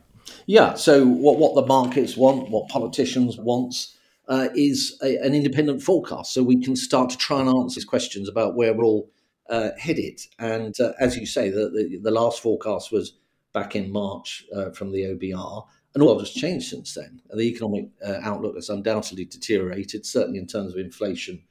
Yeah. 0.46 0.74
So 0.74 1.06
what 1.06 1.38
what 1.38 1.54
the 1.54 1.66
markets 1.66 2.16
want, 2.16 2.50
what 2.50 2.68
politicians 2.68 3.36
want, 3.36 3.88
uh, 4.28 4.48
is 4.54 4.98
a, 5.02 5.16
an 5.18 5.34
independent 5.34 5.82
forecast, 5.82 6.32
so 6.32 6.42
we 6.42 6.62
can 6.62 6.76
start 6.76 7.10
to 7.10 7.16
try 7.16 7.40
and 7.40 7.48
answer 7.48 7.76
these 7.76 7.84
questions 7.84 8.28
about 8.28 8.54
where 8.54 8.72
we're 8.72 8.84
all 8.84 9.10
uh, 9.48 9.70
headed. 9.78 10.20
And 10.38 10.78
uh, 10.80 10.92
as 11.00 11.16
you 11.16 11.26
say, 11.26 11.50
the, 11.50 11.68
the, 11.70 11.98
the 12.02 12.10
last 12.10 12.40
forecast 12.40 12.92
was 12.92 13.14
back 13.52 13.76
in 13.76 13.90
March 13.90 14.44
uh, 14.54 14.70
from 14.70 14.92
the 14.92 15.02
OBR. 15.02 15.66
And 15.94 16.02
all 16.02 16.18
has 16.18 16.30
changed 16.30 16.68
since 16.68 16.94
then. 16.94 17.20
The 17.30 17.42
economic 17.42 17.88
uh, 18.06 18.18
outlook 18.22 18.54
has 18.54 18.68
undoubtedly 18.68 19.24
deteriorated, 19.24 20.06
certainly 20.06 20.38
in 20.38 20.46
terms 20.46 20.72
of 20.72 20.78
inflation 20.78 21.42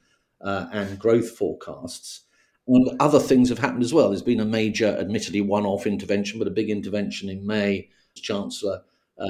uh, 0.41 0.67
and 0.71 0.97
growth 0.97 1.31
forecasts. 1.31 2.21
And 2.67 2.95
other 3.01 3.19
things 3.19 3.49
have 3.49 3.59
happened 3.59 3.83
as 3.83 3.93
well. 3.93 4.09
There's 4.09 4.21
been 4.21 4.39
a 4.39 4.45
major, 4.45 4.95
admittedly 4.97 5.41
one 5.41 5.65
off 5.65 5.85
intervention, 5.85 6.39
but 6.39 6.47
a 6.47 6.51
big 6.51 6.69
intervention 6.69 7.27
in 7.27 7.45
May. 7.45 7.89
Chancellor 8.15 8.81
uh, 9.19 9.27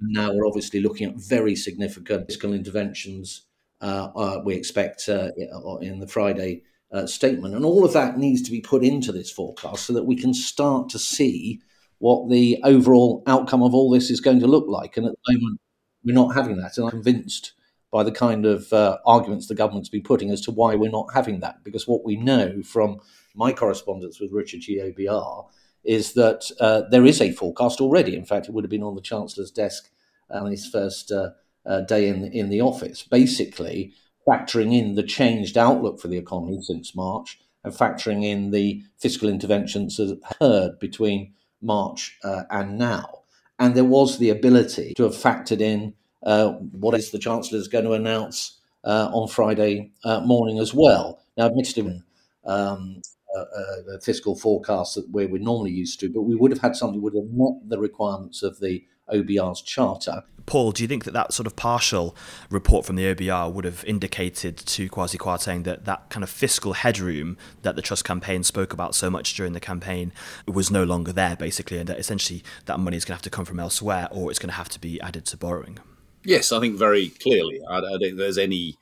now 0.00 0.32
we're 0.32 0.46
obviously 0.46 0.80
looking 0.80 1.08
at 1.08 1.16
very 1.16 1.54
significant 1.54 2.26
fiscal 2.26 2.52
interventions. 2.52 3.42
Uh, 3.80 4.08
uh, 4.16 4.42
we 4.44 4.54
expect 4.54 5.08
in 5.08 5.98
the 6.00 6.08
Friday 6.08 6.62
uh, 6.92 7.06
statement. 7.06 7.54
And 7.54 7.64
all 7.64 7.84
of 7.84 7.92
that 7.92 8.18
needs 8.18 8.42
to 8.42 8.50
be 8.50 8.60
put 8.60 8.84
into 8.84 9.12
this 9.12 9.30
forecast 9.30 9.86
so 9.86 9.92
that 9.92 10.04
we 10.04 10.16
can 10.16 10.34
start 10.34 10.88
to 10.90 10.98
see 10.98 11.60
what 11.98 12.30
the 12.30 12.60
overall 12.62 13.22
outcome 13.26 13.62
of 13.62 13.74
all 13.74 13.90
this 13.90 14.10
is 14.10 14.20
going 14.20 14.40
to 14.40 14.46
look 14.46 14.66
like. 14.68 14.96
And 14.96 15.06
at 15.06 15.12
the 15.12 15.34
moment, 15.34 15.60
we're 16.04 16.14
not 16.14 16.34
having 16.34 16.56
that. 16.58 16.76
And 16.76 16.84
I'm 16.84 16.90
convinced 16.90 17.52
by 17.90 18.02
the 18.02 18.12
kind 18.12 18.44
of 18.44 18.72
uh, 18.72 18.98
arguments 19.06 19.46
the 19.46 19.54
government's 19.54 19.88
been 19.88 20.02
putting 20.02 20.30
as 20.30 20.40
to 20.42 20.50
why 20.50 20.74
we're 20.74 20.90
not 20.90 21.12
having 21.14 21.40
that. 21.40 21.64
Because 21.64 21.88
what 21.88 22.04
we 22.04 22.16
know 22.16 22.62
from 22.62 23.00
my 23.34 23.52
correspondence 23.52 24.20
with 24.20 24.32
Richard 24.32 24.60
GOBR 24.60 25.46
is 25.84 26.12
that 26.14 26.50
uh, 26.60 26.82
there 26.90 27.06
is 27.06 27.20
a 27.20 27.32
forecast 27.32 27.80
already. 27.80 28.16
In 28.16 28.24
fact, 28.24 28.48
it 28.48 28.52
would 28.52 28.64
have 28.64 28.70
been 28.70 28.82
on 28.82 28.94
the 28.94 29.00
Chancellor's 29.00 29.50
desk 29.50 29.90
on 30.30 30.50
his 30.50 30.66
first 30.66 31.12
uh, 31.12 31.30
uh, 31.64 31.80
day 31.82 32.08
in, 32.08 32.24
in 32.32 32.48
the 32.48 32.60
office. 32.60 33.02
Basically, 33.02 33.94
factoring 34.28 34.74
in 34.74 34.94
the 34.94 35.02
changed 35.02 35.56
outlook 35.56 36.00
for 36.00 36.08
the 36.08 36.18
economy 36.18 36.60
since 36.60 36.94
March 36.94 37.38
and 37.64 37.72
factoring 37.72 38.24
in 38.24 38.50
the 38.50 38.82
fiscal 38.98 39.28
interventions 39.28 39.96
that 39.96 40.18
occurred 40.30 40.78
between 40.78 41.32
March 41.62 42.18
uh, 42.24 42.42
and 42.50 42.78
now. 42.78 43.20
And 43.58 43.74
there 43.74 43.84
was 43.84 44.18
the 44.18 44.30
ability 44.30 44.94
to 44.96 45.04
have 45.04 45.14
factored 45.14 45.60
in 45.60 45.94
uh, 46.22 46.52
what 46.52 46.94
is 46.94 47.10
the 47.10 47.18
Chancellor 47.18 47.58
is 47.58 47.68
going 47.68 47.84
to 47.84 47.92
announce 47.92 48.58
uh, 48.84 49.10
on 49.12 49.28
Friday 49.28 49.92
uh, 50.04 50.20
morning 50.20 50.58
as 50.58 50.74
well. 50.74 51.20
Now, 51.36 51.46
admittedly, 51.46 52.02
um, 52.44 53.02
uh, 53.36 53.94
uh, 53.94 53.98
fiscal 54.00 54.36
forecasts 54.36 54.94
that 54.94 55.08
where 55.10 55.28
we're 55.28 55.42
normally 55.42 55.72
used 55.72 56.00
to, 56.00 56.08
but 56.08 56.22
we 56.22 56.34
would 56.34 56.50
have 56.50 56.60
had 56.60 56.76
something 56.76 57.00
that 57.00 57.04
would 57.04 57.14
have 57.14 57.32
met 57.32 57.68
the 57.68 57.78
requirements 57.78 58.42
of 58.42 58.60
the 58.60 58.84
OBR's 59.12 59.62
charter. 59.62 60.22
Paul, 60.46 60.70
do 60.70 60.82
you 60.84 60.88
think 60.88 61.04
that 61.04 61.14
that 61.14 61.32
sort 61.32 61.48
of 61.48 61.56
partial 61.56 62.16
report 62.50 62.86
from 62.86 62.94
the 62.94 63.02
OBR 63.14 63.52
would 63.52 63.64
have 63.64 63.84
indicated 63.84 64.56
to 64.56 64.88
Kwasi 64.88 65.16
Kwarteng 65.16 65.64
that 65.64 65.86
that 65.86 66.08
kind 66.08 66.22
of 66.22 66.30
fiscal 66.30 66.72
headroom 66.72 67.36
that 67.62 67.74
the 67.74 67.82
Truss 67.82 68.02
campaign 68.02 68.44
spoke 68.44 68.72
about 68.72 68.94
so 68.94 69.10
much 69.10 69.34
during 69.34 69.54
the 69.54 69.60
campaign 69.60 70.12
was 70.46 70.70
no 70.70 70.84
longer 70.84 71.12
there, 71.12 71.34
basically, 71.34 71.78
and 71.78 71.88
that 71.88 71.98
essentially 71.98 72.44
that 72.66 72.78
money 72.78 72.96
is 72.96 73.04
going 73.04 73.14
to 73.14 73.16
have 73.16 73.22
to 73.22 73.30
come 73.30 73.44
from 73.44 73.58
elsewhere 73.58 74.08
or 74.12 74.30
it's 74.30 74.38
going 74.38 74.50
to 74.50 74.54
have 74.54 74.68
to 74.68 74.80
be 74.80 75.00
added 75.00 75.26
to 75.26 75.36
borrowing? 75.36 75.78
Yes, 76.24 76.52
I 76.52 76.60
think 76.60 76.78
very 76.78 77.08
clearly. 77.08 77.60
I, 77.68 77.78
I 77.78 77.80
don't 77.80 78.00
think 78.00 78.16
there's 78.16 78.38
any 78.38 78.78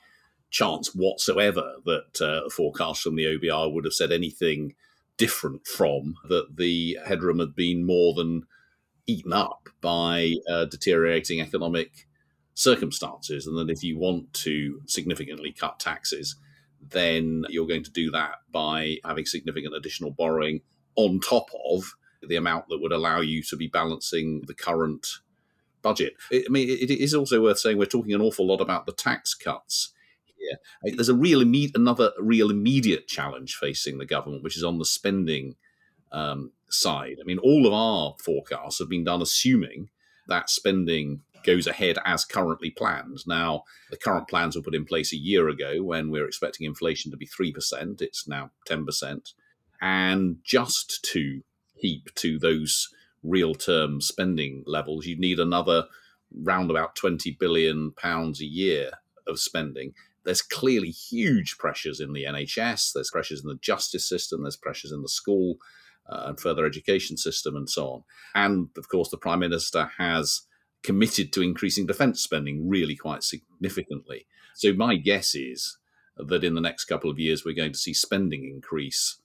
chance 0.49 0.93
whatsoever 0.95 1.75
that 1.85 2.21
uh, 2.21 2.49
forecast 2.49 3.01
from 3.01 3.15
the 3.15 3.25
OBR 3.25 3.71
would 3.73 3.85
have 3.85 3.93
said 3.93 4.11
anything 4.11 4.75
different 5.17 5.65
from 5.67 6.15
that 6.29 6.57
the 6.57 6.97
headroom 7.05 7.39
had 7.39 7.55
been 7.55 7.85
more 7.85 8.13
than 8.13 8.43
eaten 9.07 9.33
up 9.33 9.69
by 9.81 10.35
uh, 10.49 10.65
deteriorating 10.65 11.41
economic 11.41 12.07
circumstances, 12.53 13.45
and 13.45 13.57
that 13.57 13.71
if 13.71 13.83
you 13.83 13.97
want 13.97 14.33
to 14.33 14.81
significantly 14.87 15.51
cut 15.51 15.79
taxes, 15.79 16.35
then 16.81 17.43
you're 17.49 17.67
going 17.67 17.83
to 17.83 17.91
do 17.91 18.11
that 18.11 18.35
by 18.51 18.97
having 19.03 19.25
significant 19.25 19.75
additional 19.75 20.11
borrowing 20.11 20.61
on 20.95 21.19
top 21.19 21.47
of 21.69 21.95
the 22.23 22.35
amount 22.35 22.67
that 22.69 22.81
would 22.81 22.91
allow 22.91 23.19
you 23.19 23.43
to 23.43 23.55
be 23.55 23.67
balancing 23.67 24.41
the 24.47 24.53
current 24.53 25.07
budget. 25.81 26.13
I 26.31 26.45
mean, 26.49 26.69
it 26.69 26.89
is 26.89 27.13
also 27.13 27.41
worth 27.43 27.59
saying 27.59 27.77
we're 27.77 27.85
talking 27.85 28.13
an 28.13 28.21
awful 28.21 28.47
lot 28.47 28.61
about 28.61 28.85
the 28.85 28.93
tax 28.93 29.33
cuts 29.35 29.93
here. 30.37 30.93
There's 30.95 31.09
a 31.09 31.15
real 31.15 31.41
immediate, 31.41 31.75
another 31.75 32.11
real 32.19 32.49
immediate 32.49 33.07
challenge 33.07 33.55
facing 33.55 33.97
the 33.97 34.05
government, 34.05 34.43
which 34.43 34.57
is 34.57 34.63
on 34.63 34.77
the 34.77 34.85
spending 34.85 35.55
um, 36.11 36.51
side. 36.69 37.17
I 37.21 37.23
mean, 37.25 37.39
all 37.39 37.65
of 37.65 37.73
our 37.73 38.15
forecasts 38.23 38.79
have 38.79 38.89
been 38.89 39.03
done 39.03 39.21
assuming 39.21 39.89
that 40.27 40.49
spending 40.49 41.21
goes 41.45 41.67
ahead 41.67 41.97
as 42.05 42.25
currently 42.25 42.71
planned. 42.71 43.19
Now, 43.27 43.63
the 43.91 43.97
current 43.97 44.27
plans 44.27 44.55
were 44.55 44.63
put 44.63 44.75
in 44.75 44.85
place 44.85 45.13
a 45.13 45.17
year 45.17 45.47
ago 45.47 45.83
when 45.83 46.09
we 46.09 46.19
are 46.19 46.25
expecting 46.25 46.65
inflation 46.65 47.11
to 47.11 47.17
be 47.17 47.27
3%. 47.27 48.01
It's 48.01 48.27
now 48.27 48.51
10%. 48.67 49.33
And 49.81 50.37
just 50.43 51.05
to 51.11 51.41
keep 51.79 52.13
to 52.15 52.39
those 52.39 52.89
real 53.23 53.53
term 53.53 54.01
spending 54.01 54.63
levels, 54.65 55.05
you'd 55.05 55.19
need 55.19 55.39
another 55.39 55.85
round 56.33 56.71
about 56.71 56.95
20 56.95 57.37
billion 57.39 57.91
pounds 57.91 58.41
a 58.41 58.45
year 58.45 58.91
of 59.27 59.39
spending. 59.39 59.93
There's 60.25 60.41
clearly 60.41 60.89
huge 60.89 61.57
pressures 61.57 61.99
in 61.99 62.13
the 62.13 62.25
NHS, 62.25 62.93
there's 62.93 63.11
pressures 63.11 63.41
in 63.41 63.47
the 63.47 63.59
justice 63.61 64.07
system, 64.07 64.43
there's 64.43 64.57
pressures 64.57 64.91
in 64.91 65.01
the 65.01 65.09
school 65.09 65.57
uh, 66.09 66.23
and 66.25 66.39
further 66.39 66.65
education 66.65 67.17
system, 67.17 67.55
and 67.55 67.69
so 67.69 67.87
on. 67.87 68.03
And 68.33 68.69
of 68.77 68.89
course, 68.89 69.09
the 69.09 69.17
Prime 69.17 69.39
Minister 69.39 69.91
has 69.97 70.41
committed 70.83 71.31
to 71.33 71.41
increasing 71.41 71.85
defence 71.85 72.21
spending 72.21 72.67
really 72.67 72.95
quite 72.95 73.23
significantly. 73.23 74.27
So, 74.55 74.73
my 74.73 74.95
guess 74.95 75.35
is 75.35 75.77
that 76.17 76.43
in 76.43 76.55
the 76.55 76.61
next 76.61 76.85
couple 76.85 77.09
of 77.09 77.19
years, 77.19 77.43
we're 77.43 77.55
going 77.55 77.73
to 77.73 77.77
see 77.77 77.93
spending 77.93 78.45
increase 78.45 79.19